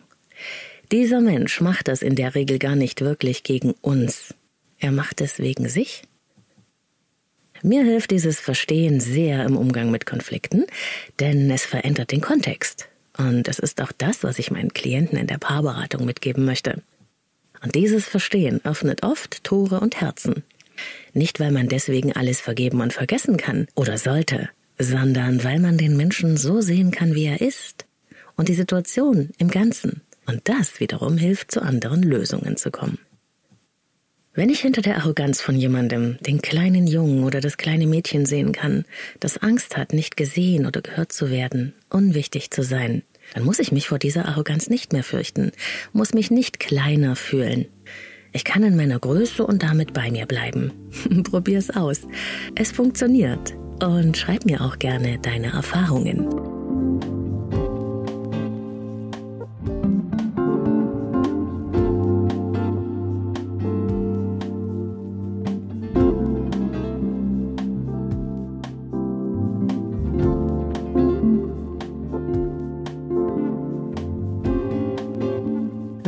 Dieser 0.91 1.21
Mensch 1.21 1.61
macht 1.61 1.87
das 1.87 2.01
in 2.01 2.15
der 2.15 2.33
Regel 2.33 2.57
gar 2.57 2.75
nicht 2.75 3.01
wirklich 3.01 3.43
gegen 3.43 3.75
uns. 3.81 4.33
Er 4.79 4.91
macht 4.91 5.21
es 5.21 5.37
wegen 5.37 5.69
sich. 5.69 6.01
Mir 7.61 7.83
hilft 7.83 8.09
dieses 8.09 8.39
Verstehen 8.39 8.99
sehr 8.99 9.45
im 9.45 9.55
Umgang 9.55 9.91
mit 9.91 10.07
Konflikten, 10.07 10.65
denn 11.19 11.51
es 11.51 11.63
verändert 11.63 12.11
den 12.11 12.21
Kontext. 12.21 12.89
Und 13.19 13.47
es 13.47 13.59
ist 13.59 13.79
auch 13.81 13.91
das, 13.91 14.23
was 14.23 14.39
ich 14.39 14.49
meinen 14.49 14.73
Klienten 14.73 15.19
in 15.19 15.27
der 15.27 15.37
Paarberatung 15.37 16.05
mitgeben 16.05 16.43
möchte. 16.43 16.81
Und 17.61 17.75
dieses 17.75 18.07
Verstehen 18.07 18.61
öffnet 18.63 19.03
oft 19.03 19.43
Tore 19.43 19.79
und 19.79 20.01
Herzen. 20.01 20.43
Nicht, 21.13 21.39
weil 21.39 21.51
man 21.51 21.67
deswegen 21.67 22.13
alles 22.13 22.41
vergeben 22.41 22.81
und 22.81 22.93
vergessen 22.93 23.37
kann 23.37 23.67
oder 23.75 23.97
sollte, 23.97 24.49
sondern 24.77 25.43
weil 25.43 25.59
man 25.59 25.77
den 25.77 25.97
Menschen 25.97 26.37
so 26.37 26.61
sehen 26.61 26.91
kann, 26.91 27.15
wie 27.15 27.25
er 27.25 27.41
ist 27.41 27.85
und 28.35 28.49
die 28.49 28.55
Situation 28.55 29.31
im 29.37 29.49
Ganzen. 29.49 30.01
Und 30.25 30.41
das 30.45 30.79
wiederum 30.79 31.17
hilft, 31.17 31.51
zu 31.51 31.61
anderen 31.61 32.01
Lösungen 32.01 32.57
zu 32.57 32.71
kommen. 32.71 32.97
Wenn 34.37 34.49
ich 34.49 34.59
hinter 34.59 34.81
der 34.81 34.97
Arroganz 34.97 35.39
von 35.39 35.55
jemandem 35.55 36.17
den 36.19 36.41
kleinen 36.41 36.87
Jungen 36.87 37.23
oder 37.23 37.39
das 37.39 37.55
kleine 37.55 37.87
Mädchen 37.87 38.25
sehen 38.25 38.51
kann, 38.51 38.83
das 39.21 39.37
Angst 39.37 39.77
hat, 39.77 39.93
nicht 39.93 40.17
gesehen 40.17 40.65
oder 40.65 40.81
gehört 40.81 41.13
zu 41.13 41.29
werden, 41.29 41.73
unwichtig 41.89 42.51
zu 42.51 42.61
sein, 42.61 43.03
dann 43.33 43.43
muss 43.43 43.59
ich 43.59 43.71
mich 43.71 43.87
vor 43.87 43.97
dieser 43.97 44.25
Arroganz 44.25 44.69
nicht 44.69 44.91
mehr 44.91 45.05
fürchten, 45.05 45.53
muss 45.93 46.13
mich 46.13 46.31
nicht 46.31 46.59
kleiner 46.59 47.15
fühlen. 47.15 47.67
Ich 48.35 48.43
kann 48.43 48.63
in 48.63 48.75
meiner 48.75 48.99
Größe 48.99 49.47
und 49.47 49.63
damit 49.63 49.93
bei 49.93 50.11
mir 50.11 50.25
bleiben. 50.25 50.73
Probier's 51.23 51.69
aus. 51.69 52.01
Es 52.55 52.69
funktioniert. 52.69 53.53
Und 53.81 54.17
schreib 54.17 54.43
mir 54.43 54.59
auch 54.59 54.77
gerne 54.77 55.17
deine 55.19 55.53
Erfahrungen. 55.53 56.54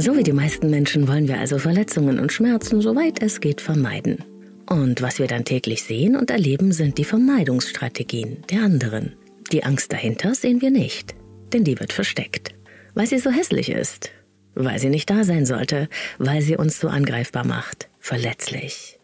So 0.08 0.16
wie 0.16 0.24
die 0.24 0.32
meisten 0.32 0.70
Menschen 0.70 1.06
wollen 1.10 1.28
wir 1.28 1.38
also 1.38 1.60
Verletzungen 1.60 2.18
und 2.18 2.32
Schmerzen, 2.32 2.80
soweit 2.80 3.22
es 3.22 3.42
geht, 3.42 3.60
vermeiden. 3.60 4.24
Und 4.66 5.02
was 5.02 5.20
wir 5.20 5.28
dann 5.28 5.44
täglich 5.44 5.84
sehen 5.84 6.16
und 6.16 6.32
erleben, 6.32 6.72
sind 6.72 6.98
die 6.98 7.04
Vermeidungsstrategien 7.04 8.42
der 8.50 8.62
anderen. 8.62 9.18
Die 9.52 9.66
Angst 9.66 9.92
dahinter 9.92 10.34
sehen 10.34 10.62
wir 10.62 10.72
nicht, 10.72 11.14
denn 11.52 11.66
die 11.66 11.78
wird 11.78 11.92
versteckt. 11.92 12.56
Weil 12.94 13.08
sie 13.08 13.20
so 13.20 13.32
hässlich 13.32 13.70
ist, 13.70 14.12
weil 14.56 14.80
sie 14.80 14.88
nicht 14.88 15.10
da 15.10 15.26
sein 15.26 15.46
sollte, 15.46 15.90
weil 16.20 16.42
sie 16.42 16.56
uns 16.56 16.80
so 16.80 16.88
angreifbar 16.88 17.46
macht, 17.46 17.90
verletzlich. 18.00 19.00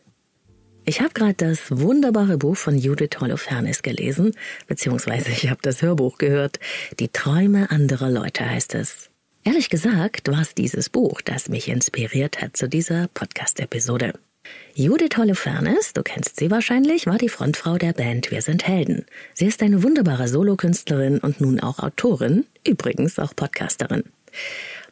Ich 0.85 1.01
habe 1.01 1.11
gerade 1.13 1.35
das 1.35 1.69
wunderbare 1.69 2.37
Buch 2.37 2.55
von 2.55 2.77
Judith 2.77 3.19
Holofernes 3.19 3.81
gelesen, 3.81 4.31
beziehungsweise 4.67 5.31
ich 5.31 5.49
habe 5.49 5.59
das 5.63 5.81
Hörbuch 5.81 6.17
gehört. 6.17 6.61
Die 7.01 7.09
Träume 7.09 7.71
anderer 7.71 8.09
Leute 8.09 8.49
heißt 8.49 8.73
es. 8.75 9.09
Ehrlich 9.45 9.69
gesagt 9.69 10.29
war 10.29 10.41
es 10.41 10.55
dieses 10.55 10.89
Buch, 10.89 11.19
das 11.19 11.49
mich 11.49 11.67
inspiriert 11.67 12.41
hat 12.41 12.55
zu 12.55 12.69
dieser 12.69 13.09
Podcast-Episode. 13.09 14.13
Judith 14.73 15.17
Holofernes, 15.17 15.91
du 15.91 16.01
kennst 16.01 16.37
sie 16.37 16.49
wahrscheinlich, 16.49 17.07
war 17.07 17.17
die 17.17 17.27
Frontfrau 17.27 17.77
der 17.77 17.91
Band 17.91 18.31
Wir 18.31 18.41
sind 18.41 18.65
Helden. 18.65 19.05
Sie 19.33 19.45
ist 19.45 19.61
eine 19.61 19.83
wunderbare 19.83 20.29
Solokünstlerin 20.29 21.19
und 21.19 21.41
nun 21.41 21.59
auch 21.59 21.79
Autorin, 21.79 22.45
übrigens 22.65 23.19
auch 23.19 23.35
Podcasterin. 23.35 24.03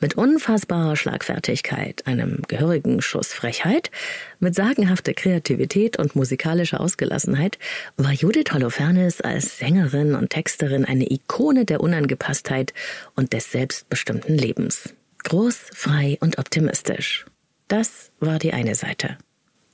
Mit 0.01 0.15
unfassbarer 0.15 0.96
Schlagfertigkeit, 0.96 2.08
einem 2.08 2.41
gehörigen 2.48 3.03
Schuss 3.03 3.34
Frechheit, 3.34 3.91
mit 4.39 4.55
sagenhafter 4.55 5.13
Kreativität 5.13 6.00
und 6.00 6.15
musikalischer 6.15 6.81
Ausgelassenheit 6.81 7.60
war 7.98 8.12
Judith 8.12 8.51
Holofernes 8.51 9.22
als 9.22 9.60
Sängerin 9.60 10.15
und 10.15 10.31
Texterin 10.31 10.86
eine 10.86 11.12
Ikone 11.12 11.65
der 11.65 11.81
Unangepasstheit 11.81 12.74
und 13.15 13.31
des 13.31 13.51
selbstbestimmten 13.51 14.36
Lebens. 14.36 14.96
Groß, 15.24 15.67
frei 15.72 16.17
und 16.20 16.39
optimistisch. 16.39 17.25
Das 17.67 18.10
war 18.20 18.39
die 18.39 18.53
eine 18.53 18.74
Seite, 18.74 19.20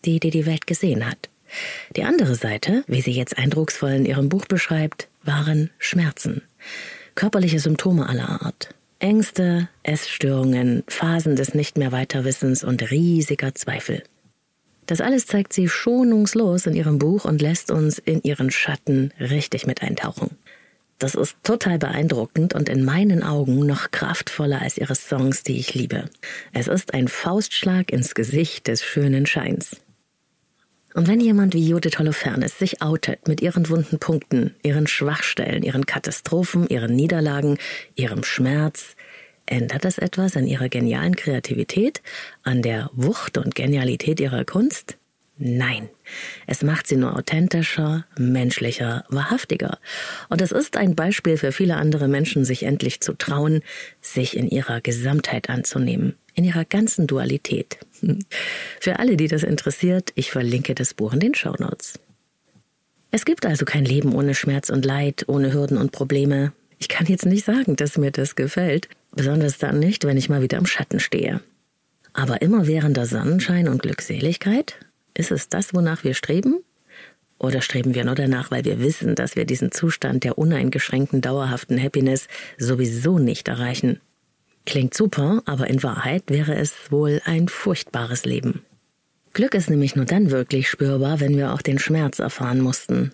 die, 0.03 0.19
die 0.19 0.31
die 0.31 0.45
Welt 0.45 0.67
gesehen 0.67 1.09
hat. 1.09 1.29
Die 1.95 2.03
andere 2.03 2.35
Seite, 2.35 2.83
wie 2.87 2.99
sie 2.99 3.13
jetzt 3.13 3.37
eindrucksvoll 3.37 3.91
in 3.91 4.05
ihrem 4.05 4.27
Buch 4.27 4.45
beschreibt, 4.45 5.07
waren 5.23 5.69
Schmerzen. 5.79 6.41
Körperliche 7.15 7.59
Symptome 7.59 8.09
aller 8.09 8.41
Art. 8.41 8.75
Ängste, 8.99 9.69
Essstörungen, 9.83 10.83
Phasen 10.87 11.35
des 11.35 11.53
Nicht 11.53 11.77
mehr 11.77 11.91
Weiterwissens 11.91 12.63
und 12.63 12.89
riesiger 12.89 13.53
Zweifel. 13.53 14.03
Das 14.87 15.01
alles 15.01 15.27
zeigt 15.27 15.53
sie 15.53 15.69
schonungslos 15.69 16.65
in 16.65 16.73
ihrem 16.73 16.97
Buch 16.97 17.25
und 17.25 17.41
lässt 17.41 17.69
uns 17.69 17.99
in 17.99 18.21
ihren 18.23 18.49
Schatten 18.49 19.11
richtig 19.19 19.67
mit 19.67 19.83
eintauchen. 19.83 20.37
Das 20.97 21.13
ist 21.13 21.35
total 21.43 21.77
beeindruckend 21.77 22.55
und 22.55 22.69
in 22.69 22.83
meinen 22.83 23.21
Augen 23.21 23.67
noch 23.67 23.91
kraftvoller 23.91 24.61
als 24.61 24.79
ihre 24.79 24.95
Songs, 24.95 25.43
die 25.43 25.59
ich 25.59 25.75
liebe. 25.75 26.09
Es 26.53 26.67
ist 26.67 26.95
ein 26.95 27.07
Faustschlag 27.07 27.91
ins 27.91 28.15
Gesicht 28.15 28.67
des 28.67 28.83
schönen 28.83 29.27
Scheins. 29.27 29.75
Und 30.97 31.07
wenn 31.07 31.19
jemand 31.19 31.53
wie 31.53 31.69
Judith 31.69 31.99
Holofernes 31.99 32.57
sich 32.57 32.81
outet 32.81 33.27
mit 33.27 33.39
ihren 33.39 33.69
wunden 33.69 33.99
Punkten, 33.99 34.55
ihren 34.63 34.87
Schwachstellen, 34.87 35.61
ihren 35.61 35.85
Katastrophen, 35.85 36.67
ihren 36.69 36.95
Niederlagen, 36.95 37.59
ihrem 37.93 38.23
Schmerz, 38.23 38.95
ändert 39.45 39.85
das 39.85 39.99
etwas 39.99 40.35
an 40.35 40.47
ihrer 40.47 40.69
genialen 40.69 41.15
Kreativität, 41.15 42.01
an 42.41 42.63
der 42.63 42.89
Wucht 42.93 43.37
und 43.37 43.53
Genialität 43.53 44.19
ihrer 44.19 44.43
Kunst? 44.43 44.97
Nein, 45.37 45.87
es 46.47 46.63
macht 46.63 46.87
sie 46.87 46.95
nur 46.95 47.15
authentischer, 47.15 48.07
menschlicher, 48.17 49.05
wahrhaftiger. 49.07 49.77
Und 50.29 50.41
es 50.41 50.51
ist 50.51 50.77
ein 50.77 50.95
Beispiel 50.95 51.37
für 51.37 51.51
viele 51.51 51.75
andere 51.75 52.07
Menschen, 52.07 52.43
sich 52.43 52.63
endlich 52.63 53.01
zu 53.01 53.13
trauen, 53.13 53.61
sich 54.01 54.35
in 54.35 54.49
ihrer 54.49 54.81
Gesamtheit 54.81 55.47
anzunehmen, 55.47 56.15
in 56.33 56.43
ihrer 56.43 56.65
ganzen 56.65 57.05
Dualität. 57.05 57.77
Für 58.79 58.99
alle, 58.99 59.17
die 59.17 59.27
das 59.27 59.43
interessiert, 59.43 60.11
ich 60.15 60.31
verlinke 60.31 60.75
das 60.75 60.93
Buch 60.93 61.13
in 61.13 61.19
den 61.19 61.35
Show 61.35 61.55
Notes. 61.57 61.99
Es 63.11 63.25
gibt 63.25 63.45
also 63.45 63.65
kein 63.65 63.85
Leben 63.85 64.13
ohne 64.13 64.35
Schmerz 64.35 64.69
und 64.69 64.85
Leid, 64.85 65.25
ohne 65.27 65.53
Hürden 65.53 65.77
und 65.77 65.91
Probleme. 65.91 66.51
Ich 66.77 66.89
kann 66.89 67.07
jetzt 67.07 67.25
nicht 67.25 67.45
sagen, 67.45 67.75
dass 67.75 67.97
mir 67.97 68.11
das 68.11 68.35
gefällt, 68.35 68.89
besonders 69.11 69.57
dann 69.57 69.79
nicht, 69.79 70.05
wenn 70.05 70.17
ich 70.17 70.29
mal 70.29 70.41
wieder 70.41 70.57
im 70.57 70.65
Schatten 70.65 70.99
stehe. 70.99 71.41
Aber 72.13 72.41
immerwährender 72.41 73.05
Sonnenschein 73.05 73.67
und 73.67 73.81
Glückseligkeit 73.81 74.75
ist 75.13 75.31
es 75.31 75.49
das, 75.49 75.73
wonach 75.73 76.03
wir 76.03 76.13
streben? 76.13 76.59
Oder 77.39 77.61
streben 77.61 77.93
wir 77.93 78.03
nur 78.03 78.15
danach, 78.15 78.51
weil 78.51 78.65
wir 78.65 78.79
wissen, 78.79 79.15
dass 79.15 79.35
wir 79.35 79.45
diesen 79.45 79.71
Zustand 79.71 80.23
der 80.23 80.37
uneingeschränkten, 80.37 81.21
dauerhaften 81.21 81.81
Happiness 81.81 82.27
sowieso 82.57 83.19
nicht 83.19 83.47
erreichen? 83.47 83.99
Klingt 84.67 84.93
super, 84.93 85.41
aber 85.45 85.67
in 85.67 85.81
Wahrheit 85.81 86.23
wäre 86.27 86.53
es 86.53 86.91
wohl 86.91 87.21
ein 87.23 87.47
furchtbares 87.47 88.25
Leben. 88.25 88.65
Glück 89.31 89.53
ist 89.53 89.69
nämlich 89.69 89.95
nur 89.95 90.03
dann 90.03 90.29
wirklich 90.29 90.67
spürbar, 90.67 91.21
wenn 91.21 91.37
wir 91.37 91.53
auch 91.53 91.61
den 91.61 91.79
Schmerz 91.79 92.19
erfahren 92.19 92.59
mussten. 92.59 93.13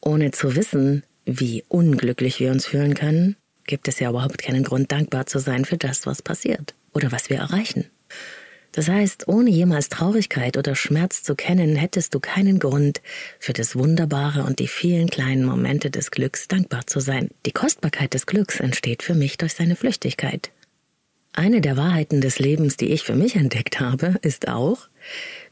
Ohne 0.00 0.30
zu 0.30 0.56
wissen, 0.56 1.04
wie 1.26 1.64
unglücklich 1.68 2.40
wir 2.40 2.50
uns 2.50 2.64
fühlen 2.64 2.94
können, 2.94 3.36
gibt 3.66 3.88
es 3.88 4.00
ja 4.00 4.08
überhaupt 4.08 4.38
keinen 4.38 4.64
Grund, 4.64 4.90
dankbar 4.90 5.26
zu 5.26 5.38
sein 5.38 5.66
für 5.66 5.76
das, 5.76 6.06
was 6.06 6.22
passiert 6.22 6.74
oder 6.94 7.12
was 7.12 7.28
wir 7.28 7.36
erreichen. 7.36 7.84
Das 8.72 8.88
heißt, 8.88 9.28
ohne 9.28 9.50
jemals 9.50 9.90
Traurigkeit 9.90 10.56
oder 10.56 10.74
Schmerz 10.74 11.22
zu 11.22 11.34
kennen, 11.34 11.76
hättest 11.76 12.14
du 12.14 12.20
keinen 12.20 12.58
Grund, 12.58 13.02
für 13.38 13.52
das 13.52 13.76
Wunderbare 13.76 14.44
und 14.44 14.60
die 14.60 14.68
vielen 14.68 15.10
kleinen 15.10 15.44
Momente 15.44 15.90
des 15.90 16.10
Glücks 16.10 16.48
dankbar 16.48 16.86
zu 16.86 17.00
sein. 17.00 17.28
Die 17.44 17.52
Kostbarkeit 17.52 18.14
des 18.14 18.24
Glücks 18.24 18.60
entsteht 18.60 19.02
für 19.02 19.14
mich 19.14 19.36
durch 19.36 19.52
seine 19.52 19.76
Flüchtigkeit. 19.76 20.50
Eine 21.32 21.60
der 21.60 21.76
Wahrheiten 21.76 22.20
des 22.20 22.38
Lebens, 22.38 22.76
die 22.76 22.88
ich 22.88 23.02
für 23.02 23.14
mich 23.14 23.36
entdeckt 23.36 23.78
habe, 23.78 24.16
ist 24.22 24.48
auch, 24.48 24.88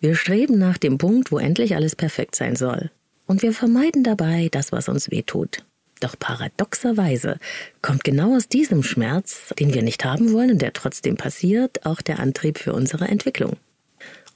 wir 0.00 0.16
streben 0.16 0.58
nach 0.58 0.76
dem 0.76 0.98
Punkt, 0.98 1.30
wo 1.30 1.38
endlich 1.38 1.76
alles 1.76 1.94
perfekt 1.94 2.34
sein 2.34 2.56
soll. 2.56 2.90
Und 3.26 3.42
wir 3.42 3.52
vermeiden 3.52 4.02
dabei 4.02 4.48
das, 4.50 4.72
was 4.72 4.88
uns 4.88 5.10
weh 5.10 5.22
tut. 5.22 5.64
Doch 6.00 6.18
paradoxerweise 6.18 7.38
kommt 7.82 8.04
genau 8.04 8.36
aus 8.36 8.48
diesem 8.48 8.82
Schmerz, 8.82 9.52
den 9.58 9.74
wir 9.74 9.82
nicht 9.82 10.04
haben 10.04 10.32
wollen 10.32 10.52
und 10.52 10.62
der 10.62 10.72
trotzdem 10.72 11.16
passiert, 11.16 11.84
auch 11.86 12.00
der 12.00 12.18
Antrieb 12.18 12.58
für 12.58 12.72
unsere 12.72 13.06
Entwicklung. 13.06 13.56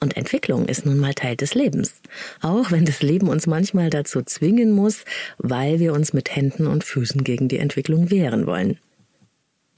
Und 0.00 0.16
Entwicklung 0.16 0.66
ist 0.66 0.84
nun 0.84 0.98
mal 0.98 1.14
Teil 1.14 1.36
des 1.36 1.54
Lebens, 1.54 1.94
auch 2.40 2.72
wenn 2.72 2.84
das 2.84 3.02
Leben 3.02 3.28
uns 3.28 3.46
manchmal 3.46 3.88
dazu 3.88 4.22
zwingen 4.22 4.72
muss, 4.72 5.04
weil 5.38 5.78
wir 5.78 5.92
uns 5.92 6.12
mit 6.12 6.34
Händen 6.34 6.66
und 6.66 6.82
Füßen 6.82 7.22
gegen 7.22 7.46
die 7.46 7.58
Entwicklung 7.58 8.10
wehren 8.10 8.46
wollen. 8.46 8.78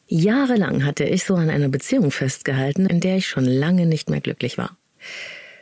Jahrelang 0.07 0.85
hatte 0.85 1.05
ich 1.05 1.25
so 1.25 1.35
an 1.35 1.51
einer 1.51 1.69
Beziehung 1.69 2.11
festgehalten, 2.11 2.87
in 2.87 3.01
der 3.01 3.17
ich 3.17 3.27
schon 3.27 3.45
lange 3.45 3.87
nicht 3.87 4.11
mehr 4.11 4.21
glücklich 4.21 4.59
war. 4.59 4.77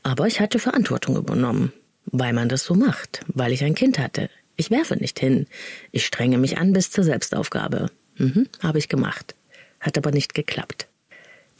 Aber 0.02 0.26
ich 0.26 0.40
hatte 0.40 0.58
Verantwortung 0.58 1.16
übernommen, 1.16 1.72
weil 2.06 2.32
man 2.32 2.48
das 2.48 2.64
so 2.64 2.74
macht, 2.74 3.20
weil 3.28 3.52
ich 3.52 3.62
ein 3.62 3.74
Kind 3.74 3.98
hatte, 3.98 4.28
ich 4.56 4.70
werfe 4.70 4.96
nicht 4.96 5.18
hin. 5.18 5.46
Ich 5.90 6.06
strenge 6.06 6.38
mich 6.38 6.58
an 6.58 6.72
bis 6.72 6.90
zur 6.90 7.04
Selbstaufgabe. 7.04 7.86
Mhm, 8.16 8.48
habe 8.62 8.78
ich 8.78 8.88
gemacht. 8.88 9.34
Hat 9.80 9.96
aber 9.98 10.10
nicht 10.10 10.34
geklappt. 10.34 10.88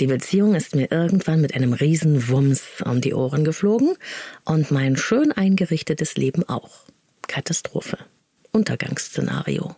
Die 0.01 0.07
Beziehung 0.07 0.55
ist 0.55 0.75
mir 0.75 0.91
irgendwann 0.91 1.41
mit 1.41 1.55
einem 1.55 1.73
Riesenwumms 1.73 2.83
um 2.85 3.01
die 3.01 3.15
Ohren 3.15 3.45
geflogen 3.45 3.97
und 4.45 4.71
mein 4.71 4.97
schön 4.97 5.33
eingerichtetes 5.33 6.17
Leben 6.17 6.49
auch. 6.49 6.85
Katastrophe. 7.29 7.99
Untergangsszenario. 8.53 9.75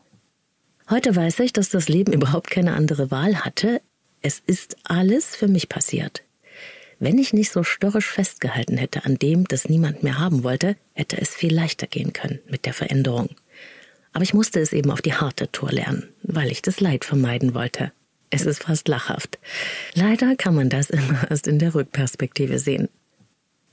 Heute 0.90 1.16
weiß 1.16 1.40
ich, 1.40 1.52
dass 1.52 1.70
das 1.70 1.88
Leben 1.88 2.12
überhaupt 2.12 2.50
keine 2.50 2.74
andere 2.74 3.10
Wahl 3.10 3.44
hatte. 3.44 3.80
Es 4.20 4.42
ist 4.46 4.76
alles 4.84 5.34
für 5.34 5.48
mich 5.48 5.68
passiert. 5.68 6.22
Wenn 6.98 7.18
ich 7.18 7.32
nicht 7.32 7.50
so 7.50 7.62
störrisch 7.62 8.06
festgehalten 8.06 8.76
hätte 8.76 9.04
an 9.04 9.16
dem, 9.16 9.48
das 9.48 9.68
niemand 9.68 10.02
mehr 10.02 10.18
haben 10.18 10.44
wollte, 10.44 10.76
hätte 10.92 11.20
es 11.20 11.34
viel 11.34 11.54
leichter 11.54 11.86
gehen 11.86 12.12
können 12.12 12.40
mit 12.48 12.66
der 12.66 12.74
Veränderung. 12.74 13.30
Aber 14.12 14.22
ich 14.22 14.34
musste 14.34 14.60
es 14.60 14.72
eben 14.72 14.90
auf 14.90 15.02
die 15.02 15.14
harte 15.14 15.50
Tour 15.50 15.72
lernen, 15.72 16.08
weil 16.22 16.50
ich 16.50 16.62
das 16.62 16.80
Leid 16.80 17.04
vermeiden 17.04 17.54
wollte. 17.54 17.92
Es 18.30 18.46
ist 18.46 18.64
fast 18.64 18.86
lachhaft. 18.88 19.38
Leider 19.94 20.36
kann 20.36 20.54
man 20.54 20.68
das 20.68 20.90
immer 20.90 21.30
erst 21.30 21.46
in 21.46 21.58
der 21.58 21.74
Rückperspektive 21.74 22.58
sehen. 22.58 22.88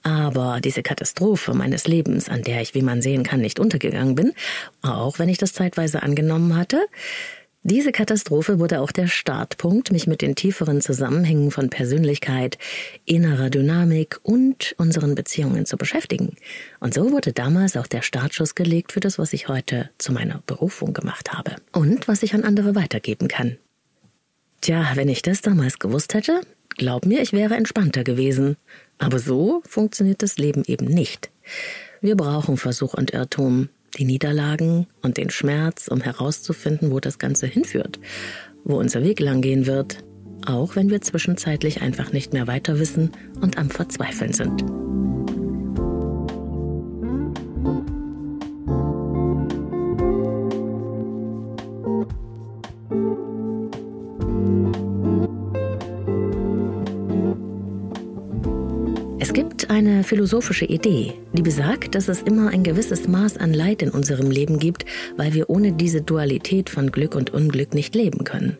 Aber 0.04 0.60
diese 0.62 0.84
Katastrophe 0.84 1.54
meines 1.54 1.88
Lebens, 1.88 2.28
an 2.28 2.42
der 2.42 2.62
ich, 2.62 2.74
wie 2.74 2.82
man 2.82 3.02
sehen 3.02 3.24
kann, 3.24 3.42
nicht 3.42 3.60
untergegangen 3.60 4.16
bin, 4.16 4.34
auch 4.82 5.20
wenn 5.20 5.30
ich 5.30 5.38
das 5.38 5.54
zeitweise 5.54 6.02
angenommen 6.02 6.56
hatte, 6.56 6.88
diese 7.64 7.92
Katastrophe 7.92 8.58
wurde 8.58 8.82
auch 8.82 8.92
der 8.92 9.06
Startpunkt, 9.06 9.92
mich 9.92 10.08
mit 10.08 10.24
den 10.24 10.34
tieferen 10.34 10.82
Zusammenhängen 10.82 11.52
von 11.52 11.70
Persönlichkeit, 11.70 12.58
innerer 13.06 13.52
Dynamik 13.52 14.20
und 14.24 14.74
unseren 14.80 15.14
Beziehungen 15.14 15.68
zu 15.68 15.78
beschäftigen. 15.78 16.38
Und 16.80 16.96
so 16.96 17.12
wurde 17.12 17.34
damals 17.34 17.78
auch 17.78 17.86
der 17.86 18.02
Startschuss 18.02 18.56
gelegt 18.56 18.94
für 18.94 19.00
das, 19.00 19.20
was 19.20 19.32
ich 19.32 19.48
heute 19.48 19.92
zu 20.00 20.12
meiner 20.12 20.42
Berufung 20.48 20.94
gemacht 20.94 21.34
habe 21.34 21.58
und 21.72 22.08
was 22.08 22.24
ich 22.24 22.34
an 22.34 22.44
andere 22.44 22.74
weitergeben 22.74 23.28
kann. 23.28 23.58
Tja, 24.62 24.94
wenn 24.96 25.10
ich 25.10 25.22
das 25.22 25.42
damals 25.42 25.78
gewusst 25.78 26.16
hätte, 26.16 26.42
glaub 26.76 27.06
mir, 27.06 27.22
ich 27.22 27.34
wäre 27.34 27.56
entspannter 27.56 28.04
gewesen. 28.04 28.58
Aber 28.98 29.20
so 29.20 29.62
funktioniert 29.68 30.22
das 30.22 30.38
Leben 30.38 30.64
eben 30.66 30.86
nicht. 30.86 31.32
Wir 32.02 32.16
brauchen 32.16 32.58
Versuch 32.58 32.94
und 32.94 33.12
Irrtum, 33.12 33.70
die 33.98 34.06
Niederlagen 34.06 34.88
und 35.02 35.18
den 35.18 35.30
Schmerz, 35.30 35.88
um 35.88 36.02
herauszufinden, 36.02 36.92
wo 36.92 37.00
das 37.00 37.20
Ganze 37.20 37.48
hinführt, 37.48 38.00
wo 38.64 38.78
unser 38.78 39.04
Weg 39.04 39.20
langgehen 39.20 39.66
wird, 39.66 40.04
auch 40.46 40.76
wenn 40.76 40.90
wir 40.90 41.02
zwischenzeitlich 41.02 41.82
einfach 41.82 42.12
nicht 42.12 42.34
mehr 42.34 42.48
weiter 42.48 42.80
wissen 42.80 43.12
und 43.42 43.58
am 43.58 43.70
Verzweifeln 43.70 44.34
sind. 44.34 44.64
Eine 59.82 60.04
philosophische 60.04 60.66
Idee, 60.66 61.14
die 61.34 61.42
besagt, 61.42 61.96
dass 61.96 62.08
es 62.08 62.22
immer 62.22 62.50
ein 62.50 62.64
gewisses 62.64 63.08
Maß 63.08 63.38
an 63.38 63.52
Leid 63.52 63.82
in 63.82 63.90
unserem 63.90 64.30
Leben 64.30 64.60
gibt, 64.60 64.86
weil 65.18 65.34
wir 65.34 65.50
ohne 65.50 65.72
diese 65.72 66.02
Dualität 66.02 66.70
von 66.70 66.92
Glück 66.92 67.16
und 67.16 67.32
Unglück 67.32 67.74
nicht 67.74 67.96
leben 67.96 68.24
können. 68.24 68.58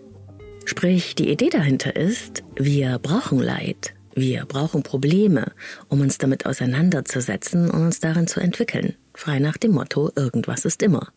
Sprich, 0.66 1.14
die 1.16 1.30
Idee 1.30 1.50
dahinter 1.50 1.96
ist, 1.96 2.44
wir 2.56 2.98
brauchen 2.98 3.40
Leid, 3.40 3.94
wir 4.16 4.46
brauchen 4.46 4.82
Probleme, 4.82 5.52
um 5.90 6.02
uns 6.02 6.18
damit 6.18 6.48
auseinanderzusetzen 6.48 7.70
und 7.70 7.82
uns 7.82 8.00
darin 8.00 8.26
zu 8.26 8.40
entwickeln, 8.40 8.96
frei 9.14 9.38
nach 9.40 9.58
dem 9.58 9.74
Motto, 9.74 10.12
irgendwas 10.16 10.66
ist 10.66 10.82
immer. 10.82 11.10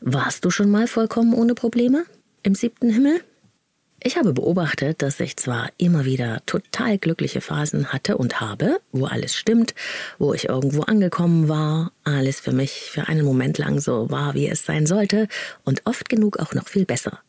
Warst 0.00 0.44
du 0.44 0.50
schon 0.50 0.70
mal 0.70 0.88
vollkommen 0.88 1.34
ohne 1.34 1.54
Probleme? 1.54 2.04
Im 2.42 2.56
siebten 2.56 2.90
Himmel? 2.90 3.20
Ich 4.02 4.16
habe 4.16 4.32
beobachtet, 4.32 5.02
dass 5.02 5.20
ich 5.20 5.36
zwar 5.36 5.68
immer 5.76 6.06
wieder 6.06 6.40
total 6.46 6.96
glückliche 6.96 7.42
Phasen 7.42 7.92
hatte 7.92 8.16
und 8.16 8.40
habe, 8.40 8.80
wo 8.92 9.04
alles 9.04 9.36
stimmt, 9.36 9.74
wo 10.18 10.32
ich 10.32 10.48
irgendwo 10.48 10.82
angekommen 10.82 11.48
war, 11.48 11.92
alles 12.02 12.40
für 12.40 12.52
mich 12.52 12.90
für 12.90 13.08
einen 13.08 13.26
Moment 13.26 13.58
lang 13.58 13.78
so 13.78 14.10
war, 14.10 14.32
wie 14.34 14.48
es 14.48 14.64
sein 14.64 14.86
sollte 14.86 15.28
und 15.64 15.82
oft 15.84 16.08
genug 16.08 16.38
auch 16.38 16.54
noch 16.54 16.66
viel 16.66 16.86
besser. 16.86 17.20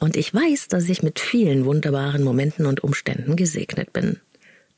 Und 0.00 0.16
ich 0.16 0.34
weiß, 0.34 0.66
dass 0.66 0.88
ich 0.88 1.04
mit 1.04 1.20
vielen 1.20 1.64
wunderbaren 1.64 2.24
Momenten 2.24 2.66
und 2.66 2.82
Umständen 2.82 3.36
gesegnet 3.36 3.92
bin. 3.92 4.18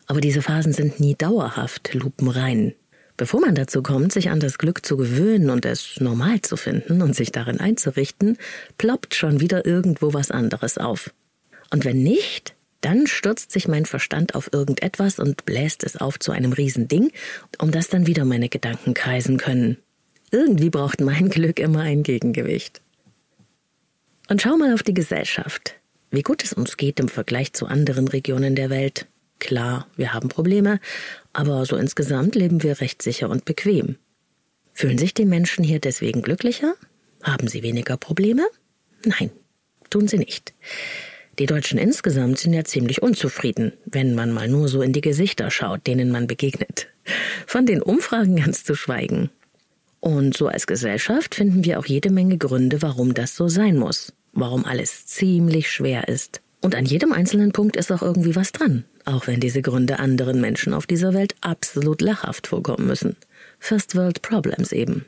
Aber 0.06 0.20
diese 0.20 0.42
Phasen 0.42 0.74
sind 0.74 1.00
nie 1.00 1.14
dauerhaft 1.14 1.94
lupenrein. 1.94 2.74
Bevor 3.16 3.40
man 3.40 3.54
dazu 3.54 3.82
kommt, 3.82 4.12
sich 4.12 4.28
an 4.28 4.40
das 4.40 4.58
Glück 4.58 4.84
zu 4.84 4.98
gewöhnen 4.98 5.48
und 5.48 5.64
es 5.64 5.98
normal 6.00 6.42
zu 6.42 6.56
finden 6.56 7.00
und 7.00 7.16
sich 7.16 7.32
darin 7.32 7.60
einzurichten, 7.60 8.36
ploppt 8.76 9.14
schon 9.14 9.40
wieder 9.40 9.64
irgendwo 9.64 10.12
was 10.12 10.30
anderes 10.30 10.76
auf. 10.76 11.10
Und 11.72 11.87
wenn 11.87 12.02
nicht, 12.02 12.54
dann 12.82 13.06
stürzt 13.06 13.50
sich 13.50 13.66
mein 13.66 13.87
Verstand 13.87 14.35
auf 14.35 14.52
irgendetwas 14.52 15.18
und 15.18 15.46
bläst 15.46 15.85
es 15.85 15.96
auf 15.96 16.18
zu 16.18 16.30
einem 16.30 16.52
Riesending, 16.52 17.11
um 17.58 17.70
das 17.70 17.88
dann 17.88 18.06
wieder 18.06 18.26
meine 18.26 18.50
Gedanken 18.50 18.92
kreisen 18.92 19.38
können. 19.38 19.78
Irgendwie 20.30 20.68
braucht 20.68 21.00
mein 21.00 21.28
Glück 21.30 21.58
immer 21.58 21.80
ein 21.80 22.02
Gegengewicht. 22.02 22.82
Und 24.28 24.42
schau 24.42 24.56
mal 24.56 24.74
auf 24.74 24.82
die 24.82 24.94
Gesellschaft. 24.94 25.74
Wie 26.11 26.22
gut 26.22 26.44
es 26.44 26.52
uns 26.52 26.76
geht 26.76 27.00
im 27.00 27.08
Vergleich 27.08 27.54
zu 27.54 27.66
anderen 27.66 28.06
Regionen 28.06 28.54
der 28.54 28.68
Welt. 28.68 29.06
Klar, 29.38 29.87
wir 29.96 30.12
haben 30.12 30.28
Probleme, 30.28 30.78
aber 31.32 31.64
so 31.64 31.76
insgesamt 31.76 32.35
leben 32.35 32.62
wir 32.62 32.80
recht 32.80 33.00
sicher 33.00 33.30
und 33.30 33.46
bequem. 33.46 33.96
Fühlen 34.74 34.98
sich 34.98 35.14
die 35.14 35.24
Menschen 35.24 35.64
hier 35.64 35.80
deswegen 35.80 36.20
glücklicher? 36.20 36.74
Haben 37.22 37.48
sie 37.48 37.62
weniger 37.62 37.96
Probleme? 37.96 38.46
Nein, 39.06 39.30
tun 39.88 40.06
sie 40.06 40.18
nicht. 40.18 40.52
Die 41.38 41.46
Deutschen 41.46 41.78
insgesamt 41.78 42.38
sind 42.38 42.52
ja 42.52 42.64
ziemlich 42.64 43.02
unzufrieden, 43.02 43.72
wenn 43.86 44.14
man 44.14 44.32
mal 44.32 44.48
nur 44.48 44.68
so 44.68 44.82
in 44.82 44.92
die 44.92 45.00
Gesichter 45.00 45.50
schaut, 45.50 45.86
denen 45.86 46.10
man 46.10 46.26
begegnet. 46.26 46.88
Von 47.46 47.64
den 47.64 47.82
Umfragen 47.82 48.36
ganz 48.36 48.64
zu 48.64 48.74
schweigen. 48.74 49.30
Und 50.00 50.36
so 50.36 50.48
als 50.48 50.66
Gesellschaft 50.66 51.34
finden 51.34 51.64
wir 51.64 51.78
auch 51.78 51.86
jede 51.86 52.10
Menge 52.10 52.36
Gründe, 52.36 52.82
warum 52.82 53.14
das 53.14 53.34
so 53.34 53.48
sein 53.48 53.78
muss, 53.78 54.12
warum 54.32 54.64
alles 54.64 55.06
ziemlich 55.06 55.70
schwer 55.70 56.08
ist. 56.08 56.42
Und 56.60 56.74
an 56.74 56.84
jedem 56.84 57.12
einzelnen 57.12 57.52
Punkt 57.52 57.76
ist 57.76 57.90
auch 57.90 58.02
irgendwie 58.02 58.36
was 58.36 58.52
dran, 58.52 58.84
auch 59.04 59.26
wenn 59.26 59.40
diese 59.40 59.62
Gründe 59.62 59.98
anderen 59.98 60.40
Menschen 60.40 60.74
auf 60.74 60.86
dieser 60.86 61.14
Welt 61.14 61.34
absolut 61.40 62.02
lachhaft 62.02 62.46
vorkommen 62.46 62.86
müssen. 62.86 63.16
First 63.58 63.96
World 63.96 64.22
Problems 64.22 64.70
eben. 64.70 65.06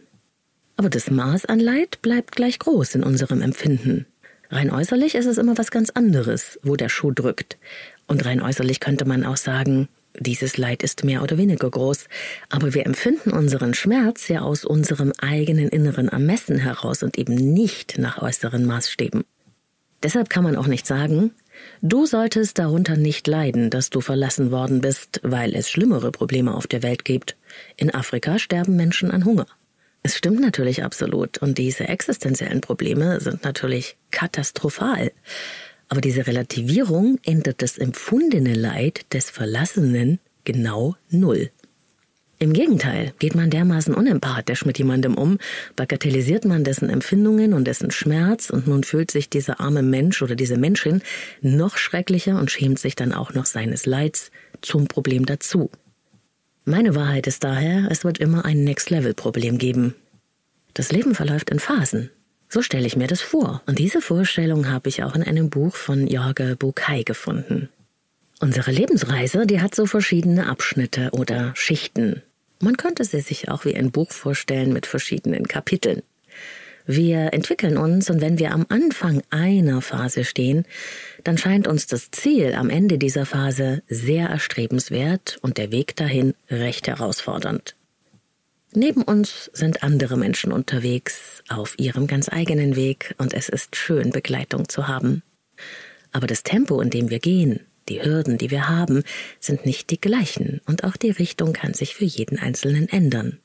Aber 0.77 0.91
das 0.91 1.11
Maß 1.11 1.45
an 1.47 1.61
Leid 1.61 2.01
bleibt 2.03 2.33
gleich 2.35 2.59
groß 2.59 2.97
in 2.97 3.05
unserem 3.05 3.43
Empfinden. 3.43 4.07
Rein 4.55 4.71
äußerlich 4.71 5.17
ist 5.17 5.27
es 5.27 5.37
immer 5.37 5.59
was 5.59 5.73
ganz 5.73 5.91
anderes, 5.91 6.61
wo 6.63 6.77
der 6.77 6.89
Schuh 6.89 7.11
drückt. 7.11 7.59
Und 8.07 8.25
rein 8.25 8.41
äußerlich 8.41 8.79
könnte 8.79 9.05
man 9.05 9.25
auch 9.25 9.37
sagen, 9.37 9.89
dieses 10.17 10.57
Leid 10.57 10.85
ist 10.85 11.03
mehr 11.03 11.25
oder 11.25 11.37
weniger 11.39 11.69
groß, 11.69 12.07
aber 12.51 12.73
wir 12.73 12.87
empfinden 12.87 13.33
unseren 13.33 13.75
Schmerz 13.75 14.29
ja 14.29 14.43
aus 14.43 14.65
unserem 14.65 15.13
eigenen 15.21 15.71
inneren 15.71 16.07
Ermessen 16.07 16.57
heraus 16.57 17.03
und 17.03 17.19
eben 17.19 17.35
nicht 17.35 17.99
nach 17.99 18.23
äußeren 18.23 18.65
Maßstäben. 18.65 19.25
Deshalb 20.05 20.31
kann 20.31 20.45
man 20.45 20.55
auch 20.55 20.69
nicht 20.69 20.87
sagen, 20.87 21.33
du 21.83 22.07
solltest 22.07 22.57
darunter 22.61 22.95
nicht 22.97 23.27
leiden, 23.27 23.71
dass 23.71 23.91
du 23.91 24.01
verlassen 24.01 24.53
worden 24.53 24.81
bist, 24.81 25.19
weil 25.25 25.53
es 25.57 25.69
schlimmere 25.69 26.13
Probleme 26.13 26.55
auf 26.55 26.69
der 26.69 26.85
Welt 26.85 27.05
gibt. 27.05 27.37
In 27.77 27.93
Afrika 27.93 28.39
sterben 28.39 28.77
Menschen 28.77 29.11
an 29.11 29.25
Hunger. 29.25 29.47
Es 30.07 30.19
stimmt 30.19 30.41
natürlich 30.41 30.85
absolut 30.85 31.39
und 31.39 31.57
diese 31.57 31.89
existenziellen 31.89 32.61
Probleme 32.61 33.21
sind 33.21 33.43
natürlich 33.43 33.97
katastrophal. 34.11 35.13
Aber 35.89 36.03
diese 36.03 36.27
Relativierung 36.27 37.19
ändert 37.25 37.63
das 37.63 37.79
empfundene 37.79 38.53
Leid 38.53 39.07
des 39.15 39.31
Verlassenen 39.31 40.21
genau 40.45 40.95
null. 41.09 41.51
Im 42.39 42.53
Gegenteil, 42.53 43.15
geht 43.19 43.35
man 43.35 43.49
dermaßen 43.49 43.95
unempathisch 43.95 44.67
mit 44.67 44.77
jemandem 44.77 45.15
um, 45.15 45.39
bagatellisiert 45.75 46.45
man 46.45 46.65
dessen 46.65 46.91
Empfindungen 46.91 47.55
und 47.55 47.65
dessen 47.65 47.91
Schmerz 47.91 48.51
und 48.51 48.67
nun 48.67 48.85
fühlt 48.85 49.11
sich 49.11 49.31
dieser 49.31 49.59
arme 49.59 49.83
Mensch 49.83 50.21
oder 50.21 50.35
diese 50.35 50.59
Menschin 50.59 51.01
noch 51.41 51.79
schrecklicher 51.79 52.39
und 52.39 52.51
schämt 52.51 52.79
sich 52.79 52.95
dann 52.95 53.15
auch 53.15 53.33
noch 53.33 53.47
seines 53.47 53.87
Leids 53.87 54.31
zum 54.61 54.87
Problem 54.87 55.25
dazu. 55.25 55.71
Meine 56.67 56.95
Wahrheit 56.95 57.27
ist 57.27 57.45
daher, 57.45 57.89
es 57.91 58.05
wird 58.05 58.17
immer 58.19 58.47
ein 58.47 58.65
Next-Level-Problem 58.65 59.59
geben. 59.59 59.95
Das 60.73 60.93
Leben 60.93 61.15
verläuft 61.15 61.51
in 61.51 61.59
Phasen. 61.59 62.11
So 62.49 62.63
stelle 62.63 62.87
ich 62.87 62.97
mir 62.97 63.07
das 63.07 63.21
vor. 63.21 63.63
Und 63.67 63.79
diese 63.79 64.01
Vorstellung 64.01 64.71
habe 64.71 64.89
ich 64.89 65.03
auch 65.03 65.15
in 65.15 65.23
einem 65.23 65.51
Buch 65.51 65.77
von 65.77 66.07
Jorge 66.07 66.57
Bukai 66.57 67.03
gefunden. 67.03 67.69
Unsere 68.41 68.71
Lebensreise, 68.71 69.47
die 69.47 69.61
hat 69.61 69.75
so 69.75 69.85
verschiedene 69.85 70.49
Abschnitte 70.49 71.11
oder 71.13 71.53
Schichten. 71.55 72.23
Man 72.61 72.79
könnte 72.79 73.05
sie 73.05 73.21
sich 73.21 73.51
auch 73.51 73.67
wie 73.67 73.77
ein 73.77 73.91
Buch 73.91 74.13
vorstellen 74.13 74.73
mit 74.73 74.87
verschiedenen 74.87 75.47
Kapiteln. 75.47 76.03
Wir 76.87 77.35
entwickeln 77.35 77.77
uns 77.77 78.09
und 78.09 78.23
wenn 78.23 78.39
wir 78.39 78.53
am 78.53 78.65
Anfang 78.71 79.23
einer 79.29 79.83
Phase 79.83 80.25
stehen, 80.25 80.65
dann 81.25 81.39
scheint 81.39 81.67
uns 81.67 81.87
das 81.87 82.11
Ziel 82.11 82.55
am 82.55 82.71
Ende 82.71 82.99
dieser 82.99 83.27
Phase 83.27 83.83
sehr 83.89 84.29
erstrebenswert 84.29 85.39
und 85.43 85.59
der 85.59 85.73
Weg 85.73 85.97
dahin 85.97 86.35
recht 86.51 86.87
herausfordernd. 86.87 87.75
Neben 88.73 89.03
uns 89.03 89.51
sind 89.53 89.83
andere 89.83 90.17
Menschen 90.17 90.53
unterwegs 90.53 91.43
auf 91.49 91.79
ihrem 91.79 92.07
ganz 92.07 92.29
eigenen 92.29 92.77
Weg 92.77 93.15
und 93.19 93.33
es 93.33 93.49
ist 93.49 93.77
schön, 93.77 94.11
Begleitung 94.11 94.69
zu 94.69 94.89
haben. 94.89 95.23
Aber 96.13 96.27
das 96.27 96.43
Tempo, 96.43 96.81
in 96.81 96.91
dem 96.91 97.09
wir 97.09 97.21
gehen, 97.21 97.61
die 97.89 98.03
Hürden, 98.03 98.37
die 98.37 98.51
wir 98.51 98.69
haben, 98.69 99.03
sind 99.41 99.65
nicht 99.65 99.91
die 99.91 100.01
gleichen 100.01 100.61
und 100.67 100.85
auch 100.85 100.97
die 100.97 101.11
Richtung 101.11 101.53
kann 101.53 101.75
sich 101.75 101.95
für 101.95 102.05
jeden 102.05 102.39
Einzelnen 102.39 102.89
ändern. 102.89 103.39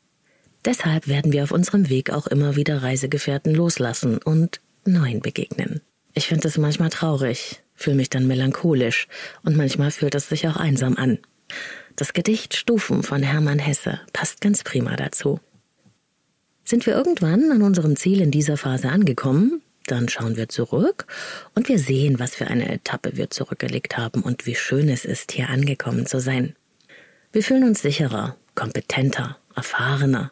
Deshalb 0.66 1.08
werden 1.08 1.32
wir 1.32 1.44
auf 1.44 1.52
unserem 1.52 1.90
Weg 1.90 2.10
auch 2.12 2.28
immer 2.28 2.56
wieder 2.56 2.82
Reisegefährten 2.82 3.54
loslassen 3.54 4.18
und 4.18 4.60
neuen 4.86 5.22
begegnen. 5.22 5.82
Ich 6.14 6.28
finde 6.28 6.48
es 6.48 6.58
manchmal 6.58 6.90
traurig, 6.90 7.62
fühle 7.80 7.96
mich 7.96 8.10
dann 8.10 8.28
melancholisch 8.28 9.08
und 9.44 9.56
manchmal 9.56 9.92
fühlt 9.92 10.16
es 10.16 10.30
sich 10.30 10.48
auch 10.48 10.58
einsam 10.58 10.96
an. 10.96 11.20
Das 11.96 12.14
Gedicht 12.14 12.56
Stufen 12.56 13.04
von 13.04 13.24
Hermann 13.24 13.60
Hesse 13.60 14.00
passt 14.14 14.42
ganz 14.42 14.64
prima 14.64 14.96
dazu. 14.96 15.40
Sind 16.64 16.86
wir 16.86 16.94
irgendwann 16.94 17.52
an 17.52 17.64
unserem 17.64 17.96
Ziel 17.96 18.22
in 18.22 18.32
dieser 18.32 18.58
Phase 18.58 18.90
angekommen, 18.90 19.62
dann 19.88 20.08
schauen 20.08 20.38
wir 20.38 20.50
zurück 20.50 21.08
und 21.56 21.68
wir 21.68 21.80
sehen, 21.80 22.20
was 22.20 22.36
für 22.36 22.48
eine 22.48 22.72
Etappe 22.72 23.18
wir 23.18 23.32
zurückgelegt 23.32 23.98
haben 23.98 24.22
und 24.22 24.46
wie 24.46 24.56
schön 24.56 24.88
es 24.88 25.04
ist, 25.04 25.32
hier 25.32 25.50
angekommen 25.50 26.06
zu 26.06 26.20
sein. 26.20 26.56
Wir 27.32 27.44
fühlen 27.44 27.64
uns 27.64 27.82
sicherer, 27.82 28.38
kompetenter, 28.56 29.38
erfahrener. 29.56 30.32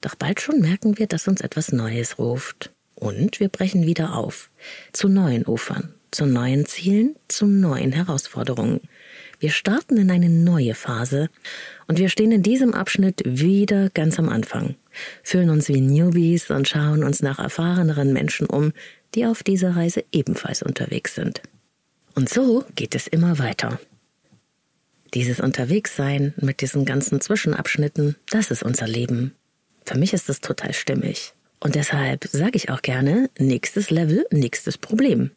Doch 0.00 0.16
bald 0.16 0.40
schon 0.40 0.60
merken 0.60 0.98
wir, 0.98 1.06
dass 1.06 1.28
uns 1.28 1.40
etwas 1.40 1.72
Neues 1.72 2.18
ruft. 2.18 2.72
Und 2.94 3.40
wir 3.40 3.48
brechen 3.48 3.86
wieder 3.86 4.16
auf. 4.16 4.50
Zu 4.92 5.08
neuen 5.08 5.46
Ufern, 5.46 5.94
zu 6.14 6.26
neuen 6.26 6.64
Zielen, 6.64 7.16
zu 7.28 7.46
neuen 7.46 7.92
Herausforderungen. 7.92 8.80
Wir 9.40 9.50
starten 9.50 9.96
in 9.96 10.10
eine 10.10 10.28
neue 10.28 10.74
Phase 10.74 11.28
und 11.88 11.98
wir 11.98 12.08
stehen 12.08 12.30
in 12.30 12.42
diesem 12.42 12.72
Abschnitt 12.72 13.22
wieder 13.24 13.90
ganz 13.90 14.18
am 14.18 14.28
Anfang, 14.28 14.76
fühlen 15.22 15.50
uns 15.50 15.68
wie 15.68 15.80
Newbies 15.80 16.50
und 16.50 16.68
schauen 16.68 17.02
uns 17.02 17.20
nach 17.20 17.38
erfahreneren 17.38 18.12
Menschen 18.12 18.46
um, 18.46 18.72
die 19.14 19.26
auf 19.26 19.42
dieser 19.42 19.76
Reise 19.76 20.04
ebenfalls 20.12 20.62
unterwegs 20.62 21.14
sind. 21.14 21.42
Und 22.14 22.28
so 22.28 22.64
geht 22.76 22.94
es 22.94 23.08
immer 23.08 23.38
weiter. 23.40 23.80
Dieses 25.14 25.40
Unterwegssein 25.40 26.32
mit 26.36 26.60
diesen 26.60 26.84
ganzen 26.84 27.20
Zwischenabschnitten, 27.20 28.16
das 28.30 28.50
ist 28.50 28.62
unser 28.62 28.86
Leben. 28.86 29.34
Für 29.84 29.98
mich 29.98 30.12
ist 30.12 30.28
das 30.28 30.40
total 30.40 30.72
stimmig. 30.72 31.32
Und 31.60 31.74
deshalb 31.74 32.24
sage 32.24 32.56
ich 32.56 32.70
auch 32.70 32.82
gerne, 32.82 33.30
nächstes 33.38 33.90
Level, 33.90 34.26
nächstes 34.30 34.78
Problem. 34.78 35.32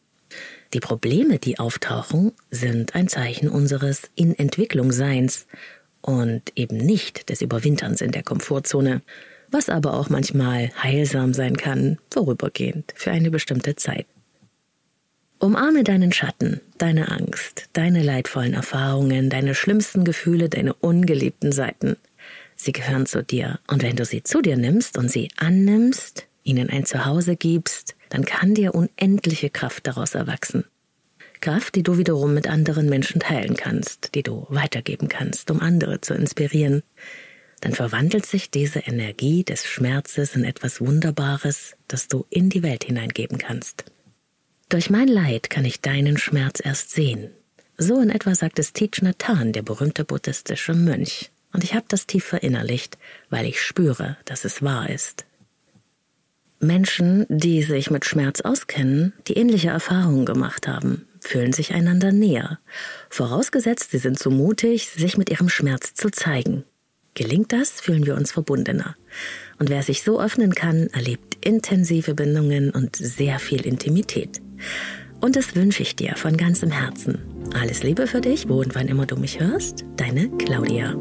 Die 0.73 0.79
Probleme, 0.79 1.39
die 1.39 1.59
auftauchen, 1.59 2.33
sind 2.51 2.95
ein 2.95 3.07
Zeichen 3.07 3.49
unseres 3.49 4.09
In 4.15 4.37
Entwicklung 4.37 4.91
Seins 4.91 5.47
und 6.01 6.51
eben 6.55 6.77
nicht 6.77 7.29
des 7.29 7.41
Überwinterns 7.41 8.01
in 8.01 8.11
der 8.11 8.23
Komfortzone, 8.23 9.01
was 9.49 9.69
aber 9.69 9.93
auch 9.93 10.09
manchmal 10.09 10.71
heilsam 10.81 11.33
sein 11.33 11.55
kann, 11.57 11.99
vorübergehend, 12.11 12.93
für 12.95 13.11
eine 13.11 13.31
bestimmte 13.31 13.75
Zeit. 13.75 14.05
Umarme 15.39 15.83
deinen 15.83 16.11
Schatten, 16.11 16.61
deine 16.79 17.11
Angst, 17.11 17.69
deine 17.73 18.01
leidvollen 18.01 18.55
Erfahrungen, 18.55 19.29
deine 19.29 19.53
schlimmsten 19.53 20.03
Gefühle, 20.03 20.49
deine 20.49 20.73
ungeliebten 20.73 21.51
Seiten. 21.51 21.95
Sie 22.55 22.71
gehören 22.71 23.05
zu 23.05 23.23
dir, 23.23 23.59
und 23.67 23.83
wenn 23.83 23.95
du 23.95 24.03
sie 24.03 24.23
zu 24.23 24.41
dir 24.41 24.57
nimmst 24.57 24.97
und 24.97 25.11
sie 25.11 25.29
annimmst, 25.37 26.25
ihnen 26.43 26.69
ein 26.69 26.85
Zuhause 26.85 27.35
gibst, 27.35 27.95
dann 28.09 28.25
kann 28.25 28.55
dir 28.55 28.75
unendliche 28.75 29.49
Kraft 29.49 29.87
daraus 29.87 30.15
erwachsen. 30.15 30.65
Kraft, 31.41 31.75
die 31.75 31.83
du 31.83 31.97
wiederum 31.97 32.33
mit 32.33 32.47
anderen 32.47 32.89
Menschen 32.89 33.19
teilen 33.19 33.55
kannst, 33.55 34.15
die 34.15 34.23
du 34.23 34.47
weitergeben 34.49 35.07
kannst, 35.07 35.51
um 35.51 35.61
andere 35.61 36.01
zu 36.01 36.13
inspirieren. 36.13 36.83
Dann 37.61 37.73
verwandelt 37.73 38.25
sich 38.25 38.51
diese 38.51 38.79
Energie 38.79 39.43
des 39.43 39.65
Schmerzes 39.65 40.35
in 40.35 40.43
etwas 40.43 40.81
Wunderbares, 40.81 41.75
das 41.87 42.07
du 42.07 42.25
in 42.29 42.49
die 42.49 42.63
Welt 42.63 42.83
hineingeben 42.83 43.37
kannst. 43.37 43.85
Durch 44.69 44.89
mein 44.89 45.07
Leid 45.07 45.49
kann 45.49 45.65
ich 45.65 45.81
deinen 45.81 46.17
Schmerz 46.17 46.59
erst 46.63 46.91
sehen. 46.91 47.29
So 47.77 48.01
in 48.01 48.09
etwa 48.09 48.35
sagt 48.35 48.59
es 48.59 48.73
Thich 48.73 49.01
Nhat 49.01 49.27
Hanh, 49.27 49.53
der 49.53 49.61
berühmte 49.61 50.03
buddhistische 50.03 50.73
Mönch. 50.73 51.31
Und 51.53 51.63
ich 51.63 51.73
habe 51.73 51.85
das 51.87 52.07
tief 52.07 52.25
verinnerlicht, 52.25 52.97
weil 53.29 53.45
ich 53.45 53.61
spüre, 53.61 54.17
dass 54.25 54.45
es 54.45 54.61
wahr 54.61 54.89
ist. 54.89 55.26
Menschen, 56.59 57.25
die 57.29 57.61
sich 57.61 57.91
mit 57.91 58.05
Schmerz 58.05 58.41
auskennen, 58.41 59.13
die 59.27 59.33
ähnliche 59.33 59.69
Erfahrungen 59.69 60.25
gemacht 60.25 60.67
haben, 60.67 61.07
fühlen 61.19 61.53
sich 61.53 61.73
einander 61.73 62.11
näher, 62.11 62.59
vorausgesetzt 63.09 63.91
sie 63.91 63.99
sind 63.99 64.17
so 64.17 64.29
mutig, 64.29 64.89
sich 64.89 65.17
mit 65.17 65.29
ihrem 65.29 65.49
Schmerz 65.49 65.93
zu 65.93 66.09
zeigen. 66.09 66.63
Gelingt 67.13 67.51
das, 67.51 67.81
fühlen 67.81 68.05
wir 68.05 68.15
uns 68.15 68.31
verbundener. 68.31 68.95
Und 69.57 69.69
wer 69.69 69.81
sich 69.81 70.03
so 70.03 70.21
öffnen 70.21 70.53
kann, 70.53 70.87
erlebt 70.93 71.43
intensive 71.43 72.13
Bindungen 72.13 72.69
und 72.69 72.95
sehr 72.95 73.39
viel 73.39 73.65
Intimität. 73.65 74.39
Und 75.19 75.35
das 75.35 75.55
wünsche 75.55 75.81
ich 75.81 75.95
dir 75.95 76.15
von 76.15 76.37
ganzem 76.37 76.69
Herzen. 76.69 77.19
Alles 77.59 77.81
Liebe 77.81 78.05
für 78.05 78.21
dich, 78.21 78.49
wo 78.49 78.59
und 78.59 78.75
wann 78.75 78.87
immer 78.87 79.07
du 79.07 79.15
mich 79.15 79.39
hörst. 79.39 79.83
Deine 79.95 80.29
Claudia. 80.37 80.95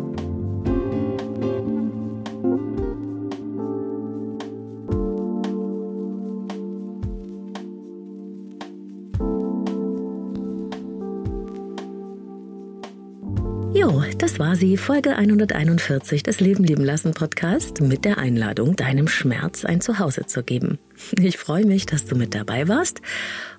Das 14.27 14.41
war 14.41 14.57
sie, 14.57 14.77
Folge 14.77 15.15
141 15.15 16.25
des 16.25 16.41
Leben 16.41 16.65
lieben 16.65 16.83
lassen 16.83 17.15
Podcast 17.15 17.81
mit 17.81 18.05
der 18.05 18.19
Einladung, 18.19 18.75
deinem 18.75 19.07
Schmerz 19.07 19.65
ein 19.65 19.81
Zuhause 19.81 20.27
zu 20.27 20.43
geben. 20.43 20.81
Ich 21.17 21.39
freue 21.39 21.65
mich, 21.65 21.87
dass 21.87 22.07
du 22.07 22.17
mit 22.17 22.35
dabei 22.35 22.67
warst 22.67 23.03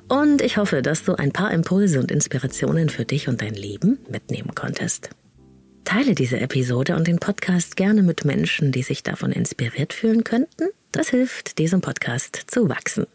und 0.09 0.41
ich 0.41 0.57
hoffe, 0.57 0.81
dass 0.81 1.05
du 1.05 1.15
ein 1.15 1.31
paar 1.31 1.53
Impulse 1.53 2.01
und 2.01 2.11
Inspirationen 2.11 2.89
für 2.89 3.05
dich 3.05 3.29
und 3.29 3.41
dein 3.41 3.53
Leben 3.53 3.99
mitnehmen 4.09 4.53
konntest. 4.55 5.11
Teile 5.85 6.15
diese 6.15 6.41
Episode 6.41 6.97
und 6.97 7.07
den 7.07 7.19
Podcast 7.19 7.77
gerne 7.77 8.03
mit 8.03 8.25
Menschen, 8.25 8.73
die 8.73 8.83
sich 8.83 9.03
davon 9.03 9.31
inspiriert 9.31 9.93
fühlen 9.93 10.25
könnten. 10.25 10.65
Das 10.91 11.07
hilft, 11.07 11.59
diesem 11.59 11.79
Podcast 11.79 12.43
zu 12.47 12.67
wachsen. 12.67 13.07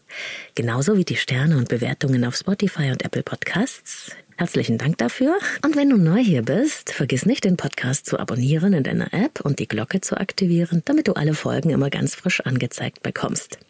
Genauso 0.54 0.96
wie 0.96 1.04
die 1.04 1.16
Sterne 1.16 1.58
und 1.58 1.68
Bewertungen 1.68 2.24
auf 2.24 2.34
Spotify 2.34 2.92
und 2.92 3.04
Apple 3.04 3.22
Podcasts. 3.22 4.16
Herzlichen 4.42 4.76
Dank 4.76 4.98
dafür. 4.98 5.38
Und 5.64 5.76
wenn 5.76 5.88
du 5.88 5.96
neu 5.96 6.18
hier 6.18 6.42
bist, 6.42 6.92
vergiss 6.92 7.26
nicht, 7.26 7.44
den 7.44 7.56
Podcast 7.56 8.06
zu 8.06 8.18
abonnieren 8.18 8.72
in 8.72 8.82
deiner 8.82 9.14
App 9.14 9.40
und 9.40 9.60
die 9.60 9.68
Glocke 9.68 10.00
zu 10.00 10.16
aktivieren, 10.16 10.82
damit 10.84 11.06
du 11.06 11.12
alle 11.12 11.34
Folgen 11.34 11.70
immer 11.70 11.90
ganz 11.90 12.16
frisch 12.16 12.40
angezeigt 12.40 13.04
bekommst. 13.04 13.60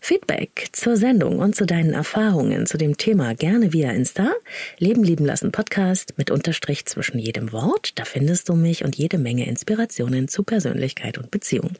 Feedback 0.00 0.70
zur 0.72 0.96
Sendung 0.96 1.38
und 1.38 1.54
zu 1.54 1.66
deinen 1.66 1.92
Erfahrungen 1.92 2.66
zu 2.66 2.78
dem 2.78 2.96
Thema 2.96 3.36
gerne 3.36 3.72
via 3.72 3.92
Insta. 3.92 4.32
Leben 4.78 5.04
lieben 5.04 5.24
lassen 5.24 5.52
Podcast 5.52 6.14
mit 6.16 6.32
Unterstrich 6.32 6.84
zwischen 6.86 7.20
jedem 7.20 7.52
Wort. 7.52 7.96
Da 7.96 8.04
findest 8.04 8.48
du 8.48 8.56
mich 8.56 8.84
und 8.84 8.96
jede 8.96 9.18
Menge 9.18 9.46
Inspirationen 9.46 10.26
zu 10.26 10.42
Persönlichkeit 10.42 11.16
und 11.16 11.30
Beziehung. 11.30 11.76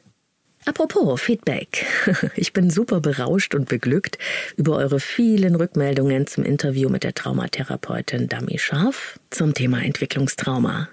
Apropos 0.65 1.21
Feedback. 1.21 1.87
Ich 2.37 2.53
bin 2.53 2.71
super 2.71 3.01
berauscht 3.01 3.55
und 3.55 3.69
beglückt 3.69 4.19
über 4.57 4.77
eure 4.77 5.01
vielen 5.01 5.57
Rückmeldungen 5.57 6.27
zum 6.27 6.45
Interview 6.45 6.89
mit 6.89 7.03
der 7.03 7.15
Traumatherapeutin 7.15 8.29
Dami 8.29 8.59
Scharf 8.59 9.19
zum 9.31 9.55
Thema 9.55 9.83
Entwicklungstrauma. 9.83 10.89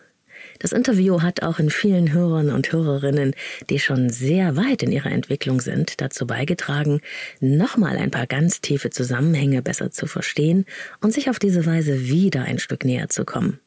Das 0.58 0.72
Interview 0.72 1.22
hat 1.22 1.44
auch 1.44 1.60
in 1.60 1.70
vielen 1.70 2.12
Hörern 2.12 2.50
und 2.50 2.72
Hörerinnen, 2.72 3.36
die 3.70 3.80
schon 3.80 4.10
sehr 4.10 4.58
weit 4.58 4.84
in 4.84 4.92
ihrer 4.92 5.12
Entwicklung 5.12 5.62
sind, 5.62 6.02
dazu 6.02 6.26
beigetragen, 6.28 7.00
nochmal 7.40 7.98
ein 7.98 8.12
paar 8.12 8.28
ganz 8.28 8.62
tiefe 8.62 8.90
Zusammenhänge 8.90 9.62
besser 9.62 9.92
zu 9.92 10.08
verstehen 10.08 10.66
und 11.00 11.14
sich 11.14 11.30
auf 11.30 11.40
diese 11.40 11.66
Weise 11.66 12.08
wieder 12.08 12.44
ein 12.44 12.60
Stück 12.60 12.86
näher 12.86 13.10
zu 13.10 13.24
kommen. 13.24 13.60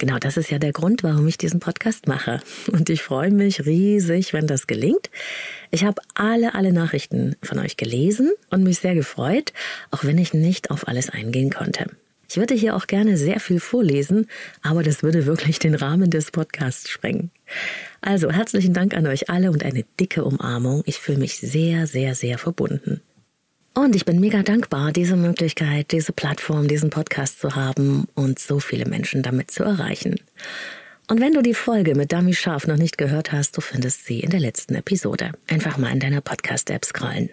Genau 0.00 0.18
das 0.18 0.36
ist 0.36 0.50
ja 0.50 0.60
der 0.60 0.72
Grund, 0.72 1.02
warum 1.02 1.26
ich 1.26 1.38
diesen 1.38 1.58
Podcast 1.58 2.06
mache. 2.06 2.40
Und 2.70 2.88
ich 2.88 3.02
freue 3.02 3.32
mich 3.32 3.66
riesig, 3.66 4.32
wenn 4.32 4.46
das 4.46 4.68
gelingt. 4.68 5.10
Ich 5.72 5.82
habe 5.82 6.00
alle, 6.14 6.54
alle 6.54 6.72
Nachrichten 6.72 7.34
von 7.42 7.58
euch 7.58 7.76
gelesen 7.76 8.30
und 8.50 8.62
mich 8.62 8.78
sehr 8.78 8.94
gefreut, 8.94 9.52
auch 9.90 10.04
wenn 10.04 10.18
ich 10.18 10.32
nicht 10.32 10.70
auf 10.70 10.86
alles 10.86 11.10
eingehen 11.10 11.50
konnte. 11.50 11.90
Ich 12.30 12.36
würde 12.36 12.54
hier 12.54 12.76
auch 12.76 12.86
gerne 12.86 13.16
sehr 13.16 13.40
viel 13.40 13.58
vorlesen, 13.58 14.28
aber 14.62 14.84
das 14.84 15.02
würde 15.02 15.26
wirklich 15.26 15.58
den 15.58 15.74
Rahmen 15.74 16.10
des 16.10 16.30
Podcasts 16.30 16.88
sprengen. 16.88 17.32
Also 18.00 18.30
herzlichen 18.30 18.74
Dank 18.74 18.94
an 18.94 19.06
euch 19.06 19.30
alle 19.30 19.50
und 19.50 19.64
eine 19.64 19.84
dicke 19.98 20.24
Umarmung. 20.24 20.82
Ich 20.86 20.98
fühle 20.98 21.18
mich 21.18 21.38
sehr, 21.38 21.88
sehr, 21.88 22.14
sehr 22.14 22.38
verbunden. 22.38 23.00
Und 23.78 23.94
ich 23.94 24.04
bin 24.04 24.18
mega 24.18 24.42
dankbar, 24.42 24.90
diese 24.90 25.14
Möglichkeit, 25.14 25.92
diese 25.92 26.12
Plattform, 26.12 26.66
diesen 26.66 26.90
Podcast 26.90 27.38
zu 27.38 27.54
haben 27.54 28.08
und 28.16 28.40
so 28.40 28.58
viele 28.58 28.86
Menschen 28.86 29.22
damit 29.22 29.52
zu 29.52 29.62
erreichen. 29.62 30.16
Und 31.06 31.20
wenn 31.20 31.32
du 31.32 31.42
die 31.42 31.54
Folge 31.54 31.94
mit 31.94 32.10
Dami 32.10 32.34
Scharf 32.34 32.66
noch 32.66 32.76
nicht 32.76 32.98
gehört 32.98 33.30
hast, 33.30 33.56
du 33.56 33.60
findest 33.60 34.04
sie 34.04 34.18
in 34.18 34.30
der 34.30 34.40
letzten 34.40 34.74
Episode. 34.74 35.30
Einfach 35.48 35.78
mal 35.78 35.92
in 35.92 36.00
deiner 36.00 36.20
Podcast-App 36.20 36.84
scrollen. 36.84 37.30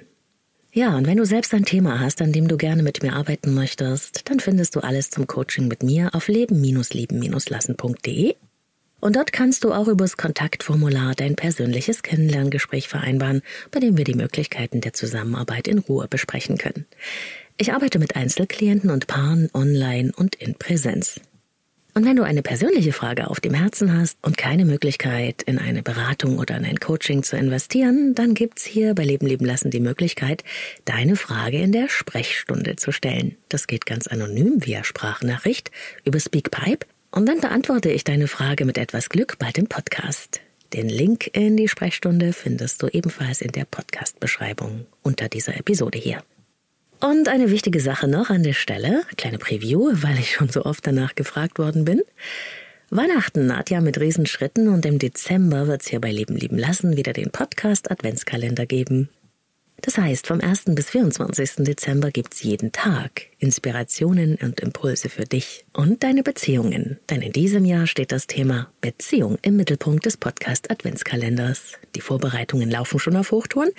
Ja, 0.71 0.95
und 0.95 1.08
wenn 1.08 1.17
du 1.17 1.25
selbst 1.25 1.51
ein 1.55 1.65
Thema 1.65 1.99
hast, 1.99 2.21
an 2.21 2.31
dem 2.31 2.47
du 2.47 2.58
gerne 2.58 2.84
mit 2.84 3.01
mir 3.01 3.13
arbeiten 3.13 3.55
möchtest, 3.55 4.29
dann 4.29 4.39
findest 4.39 4.75
du 4.75 4.81
alles 4.81 5.10
zum 5.10 5.25
Coaching 5.25 5.67
mit 5.67 5.81
mir 5.81 6.13
auf 6.13 6.27
leben-leben-lassen.de 6.27 8.36
und 9.05 9.15
dort 9.17 9.31
kannst 9.31 9.63
du 9.63 9.71
auch 9.71 9.87
übers 9.87 10.17
Kontaktformular 10.17 11.13
dein 11.13 11.35
persönliches 11.35 12.01
Kennenlerngespräch 12.01 12.87
vereinbaren, 12.87 13.43
bei 13.69 13.79
dem 13.79 13.97
wir 13.97 14.03
die 14.03 14.15
Möglichkeiten 14.15 14.81
der 14.81 14.93
Zusammenarbeit 14.93 15.67
in 15.67 15.77
Ruhe 15.77 16.07
besprechen 16.07 16.57
können. 16.57 16.87
Ich 17.55 17.71
arbeite 17.71 17.99
mit 17.99 18.15
Einzelklienten 18.15 18.89
und 18.89 19.05
Paaren 19.05 19.51
online 19.53 20.11
und 20.15 20.33
in 20.33 20.55
Präsenz. 20.55 21.21
Und 21.93 22.03
wenn 22.03 22.15
du 22.15 22.23
eine 22.23 22.41
persönliche 22.41 22.93
Frage 22.93 23.29
auf 23.29 23.39
dem 23.39 23.53
Herzen 23.53 23.95
hast 23.95 24.17
und 24.23 24.37
keine 24.39 24.65
Möglichkeit, 24.65 25.43
in 25.43 25.59
eine 25.59 25.83
Beratung 25.83 26.39
oder 26.39 26.57
in 26.57 26.65
ein 26.65 26.79
Coaching 26.79 27.21
zu 27.21 27.37
investieren, 27.37 28.15
dann 28.15 28.33
gibt's 28.33 28.65
hier 28.65 28.95
bei 28.95 29.03
Leben 29.03 29.27
leben 29.27 29.45
lassen 29.45 29.69
die 29.69 29.79
Möglichkeit, 29.81 30.43
deine 30.85 31.15
Frage 31.15 31.61
in 31.61 31.71
der 31.71 31.89
Sprechstunde 31.89 32.75
zu 32.75 32.91
stellen. 32.91 33.37
Das 33.49 33.67
geht 33.67 33.85
ganz 33.85 34.07
anonym 34.07 34.65
via 34.65 34.83
Sprachnachricht 34.83 35.69
über 36.05 36.19
Speakpipe 36.19 36.87
und 37.15 37.25
dann 37.25 37.39
beantworte 37.39 37.89
ich 37.89 38.04
deine 38.04 38.28
Frage 38.28 38.65
mit 38.65 38.78
etwas 38.78 39.10
Glück 39.10 39.39
bald 39.39 39.58
im 39.58 39.67
Podcast. 39.67 40.41
Den 40.73 40.89
Link 40.89 41.30
in 41.34 41.56
die 41.56 41.69
Sprechstunde 41.69 42.34
findest 42.34 42.84
du 42.84 42.88
ebenfalls 42.88 43.41
in 43.41 43.54
der 43.54 43.65
Podcast-Beschreibung 43.65 44.86
unter 45.01 45.30
dieser 45.30 45.58
Episode 45.58 45.97
hier. 45.97 46.21
Und 46.99 47.30
eine 47.30 47.51
wichtige 47.51 47.80
Sache 47.80 48.08
noch 48.08 48.30
an 48.30 48.43
der 48.43 48.54
Stelle, 48.54 49.04
kleine 49.15 49.38
Preview, 49.38 49.91
weil 49.93 50.19
ich 50.19 50.34
schon 50.34 50.49
so 50.49 50.65
oft 50.65 50.86
danach 50.86 51.15
gefragt 51.15 51.58
worden 51.58 51.86
bin. 51.86 52.01
Weihnachten 52.89 53.47
naht 53.47 53.69
ja 53.69 53.80
mit 53.80 53.99
Riesenschritten 53.99 54.67
und 54.67 54.86
im 54.86 54.99
Dezember 54.99 55.67
wird's 55.67 55.88
hier 55.88 56.01
bei 56.01 56.12
Leben 56.12 56.36
lieben 56.36 56.58
lassen 56.58 56.97
wieder 56.97 57.13
den 57.13 57.32
Podcast 57.32 57.89
Adventskalender 57.89 58.65
geben. 58.65 59.10
Das 59.81 59.97
heißt, 59.97 60.27
vom 60.27 60.41
1. 60.41 60.65
bis 60.69 60.89
24. 60.89 61.57
Dezember 61.57 62.09
gibt's 62.09 62.41
jeden 62.41 62.71
Tag 62.71 63.27
Inspirationen 63.39 64.35
und 64.41 64.59
Impulse 64.59 65.09
für 65.09 65.25
dich 65.25 65.65
und 65.73 66.03
deine 66.03 66.23
Beziehungen. 66.23 66.99
Denn 67.09 67.21
in 67.21 67.33
diesem 67.33 67.65
Jahr 67.65 67.85
steht 67.85 68.11
das 68.11 68.27
Thema 68.27 68.71
Beziehung 68.81 69.38
im 69.41 69.57
Mittelpunkt 69.57 70.05
des 70.05 70.17
Podcast 70.17 70.71
Adventskalenders. 70.71 71.73
Die 71.95 72.01
Vorbereitungen 72.01 72.71
laufen 72.71 72.99
schon 72.99 73.15
auf 73.15 73.31
Hochtouren. 73.31 73.69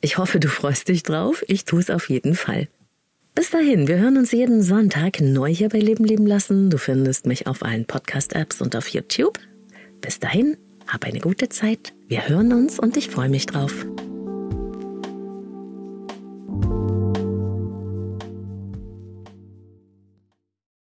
Ich 0.00 0.18
hoffe, 0.18 0.38
du 0.40 0.48
freust 0.48 0.88
dich 0.88 1.02
drauf. 1.02 1.42
Ich 1.48 1.64
tue 1.64 1.80
es 1.80 1.90
auf 1.90 2.10
jeden 2.10 2.34
Fall. 2.34 2.68
Bis 3.34 3.50
dahin, 3.50 3.88
wir 3.88 3.98
hören 3.98 4.16
uns 4.16 4.30
jeden 4.30 4.62
Sonntag 4.62 5.20
neu 5.20 5.52
hier 5.52 5.68
bei 5.68 5.80
Leben 5.80 6.04
leben 6.04 6.26
lassen. 6.26 6.70
Du 6.70 6.78
findest 6.78 7.26
mich 7.26 7.48
auf 7.48 7.64
allen 7.64 7.84
Podcast-Apps 7.84 8.60
und 8.60 8.76
auf 8.76 8.88
YouTube. 8.88 9.40
Bis 10.00 10.20
dahin, 10.20 10.56
hab 10.86 11.04
eine 11.04 11.18
gute 11.18 11.48
Zeit. 11.48 11.94
Wir 12.06 12.28
hören 12.28 12.52
uns 12.52 12.78
und 12.78 12.96
ich 12.96 13.08
freue 13.08 13.28
mich 13.28 13.46
drauf. 13.46 13.86